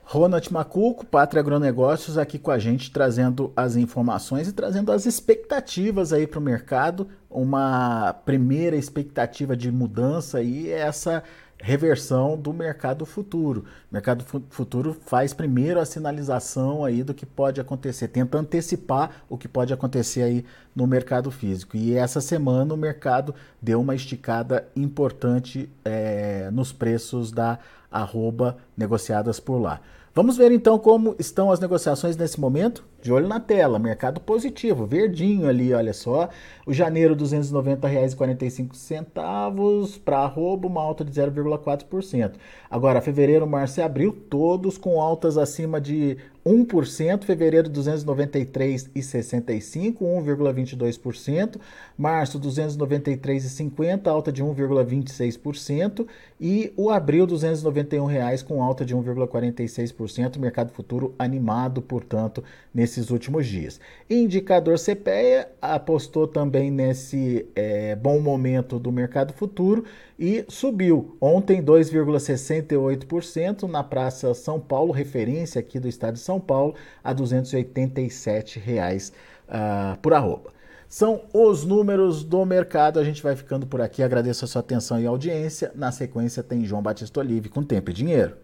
Ronald 0.07 0.53
Macuco, 0.53 1.07
Pátria 1.07 1.41
Agronegócios, 1.41 2.19
aqui 2.19 2.39
com 2.39 2.51
a 2.51 2.59
gente, 2.59 2.91
trazendo 2.91 3.53
as 3.57 3.75
informações 3.75 4.47
e 4.47 4.53
trazendo 4.53 4.93
as 4.93 5.07
expectativas 5.07 6.13
aí 6.13 6.27
para 6.27 6.39
o 6.39 6.43
mercado. 6.43 7.09
Uma 7.31 8.15
primeira 8.25 8.77
expectativa 8.77 9.57
de 9.57 9.73
mudança 9.73 10.39
aí 10.39 10.71
é 10.71 10.81
essa 10.81 11.25
reversão 11.61 12.37
do 12.37 12.53
mercado 12.53 13.07
futuro. 13.07 13.65
O 13.91 13.95
mercado 13.95 14.25
futuro 14.51 14.95
faz 15.07 15.33
primeiro 15.33 15.81
a 15.81 15.85
sinalização 15.85 16.85
aí 16.85 17.03
do 17.03 17.15
que 17.15 17.25
pode 17.25 17.61
acontecer, 17.61 18.09
tenta 18.09 18.39
antecipar 18.39 19.25
o 19.29 19.39
que 19.39 19.49
pode 19.49 19.73
acontecer 19.73 20.23
aí 20.23 20.45
no 20.75 20.87
mercado 20.87 21.31
físico. 21.31 21.77
E 21.77 21.95
essa 21.95 22.21
semana 22.21 22.75
o 22.75 22.77
mercado 22.77 23.35
deu 23.61 23.81
uma 23.81 23.95
esticada 23.95 24.69
importante 24.77 25.71
é, 25.85 26.51
nos 26.51 26.73
preços 26.73 27.33
da 27.33 27.59
arroba 27.91 28.57
negociadas 28.77 29.39
por 29.39 29.59
lá. 29.59 29.81
Vamos 30.17 30.37
ver 30.37 30.53
então 30.53 30.79
como 30.79 31.17
estão 31.19 31.51
as 31.51 31.59
negociações 31.59 32.17
nesse 32.17 32.39
momento? 32.39 32.85
De 33.03 33.13
olho 33.13 33.27
na 33.27 33.41
tela, 33.41 33.81
mercado 33.81 34.21
positivo, 34.21 34.87
verdinho 34.87 35.49
ali, 35.49 35.75
olha 35.75 35.93
só. 35.93 36.29
O 36.65 36.73
janeiro, 36.73 37.15
R$ 37.15 37.21
290,45 37.21 39.99
para 40.05 40.19
arroba, 40.19 40.69
uma 40.69 40.81
alta 40.81 41.05
de 41.05 41.11
0,4%. 41.11 42.35
Agora, 42.71 43.01
fevereiro, 43.01 43.45
março 43.45 43.81
e 43.81 43.83
abril, 43.83 44.17
todos 44.31 44.79
com 44.79 45.03
altas 45.03 45.37
acima 45.37 45.81
de 45.81 46.17
1%, 46.45 47.25
fevereiro 47.25 47.71
293,65, 47.71 50.01
1,22%, 50.01 51.59
março 51.97 52.39
293,50, 52.39 54.09
alta 54.09 54.31
de 54.31 54.45
1,26% 54.45 56.07
e 56.39 56.71
o 56.77 56.91
abril 56.91 57.27
291 57.27 58.05
reais 58.05 58.43
com 58.43 58.63
alta 58.63 58.85
de 58.85 58.95
1,46%, 58.95 60.39
mercado 60.39 60.71
futuro 60.71 61.15
animado, 61.19 61.81
portanto, 61.81 62.45
nesses 62.75 63.09
últimos 63.11 63.47
dias. 63.47 63.81
Indicador 64.11 64.79
CPEA 64.79 65.49
apostou 65.63 66.29
também 66.29 66.71
nesse 66.71 67.47
é, 67.55 67.97
bom 67.97 68.21
momento 68.21 68.79
do 68.79 68.93
mercado 68.93 69.33
futuro 69.33 69.83
e 70.19 70.45
subiu 70.49 71.17
ontem 71.21 71.63
2,68% 71.63 73.65
na 73.65 73.83
Praça 73.83 74.33
São 74.35 74.61
Paulo, 74.61 74.93
referência 74.93 75.59
aqui 75.59 75.81
do 75.81 75.89
estado 75.89 76.15
de 76.15 76.21
São 76.21 76.41
Paulo, 76.41 76.75
a 77.03 77.13
287 77.13 78.59
reais, 78.59 79.13
uh, 79.49 79.99
por 80.01 80.15
arroba. 80.15 80.53
São 80.89 81.23
os 81.33 81.65
números 81.65 82.23
do 82.23 82.45
mercado. 82.45 83.01
A 83.01 83.05
gente 83.05 83.23
vai 83.23 83.35
ficando 83.35 83.67
por 83.67 83.81
aqui. 83.81 84.03
Agradeço 84.03 84.45
a 84.45 84.49
sua 84.49 84.61
atenção 84.61 85.01
e 85.01 85.07
audiência. 85.07 85.73
Na 85.75 85.91
sequência 85.91 86.43
tem 86.43 86.65
João 86.65 86.83
Batista 86.83 87.19
Olive 87.19 87.49
com 87.49 87.65
Tempo 87.65 87.91
e 87.91 87.95
Dinheiro. 87.95 88.44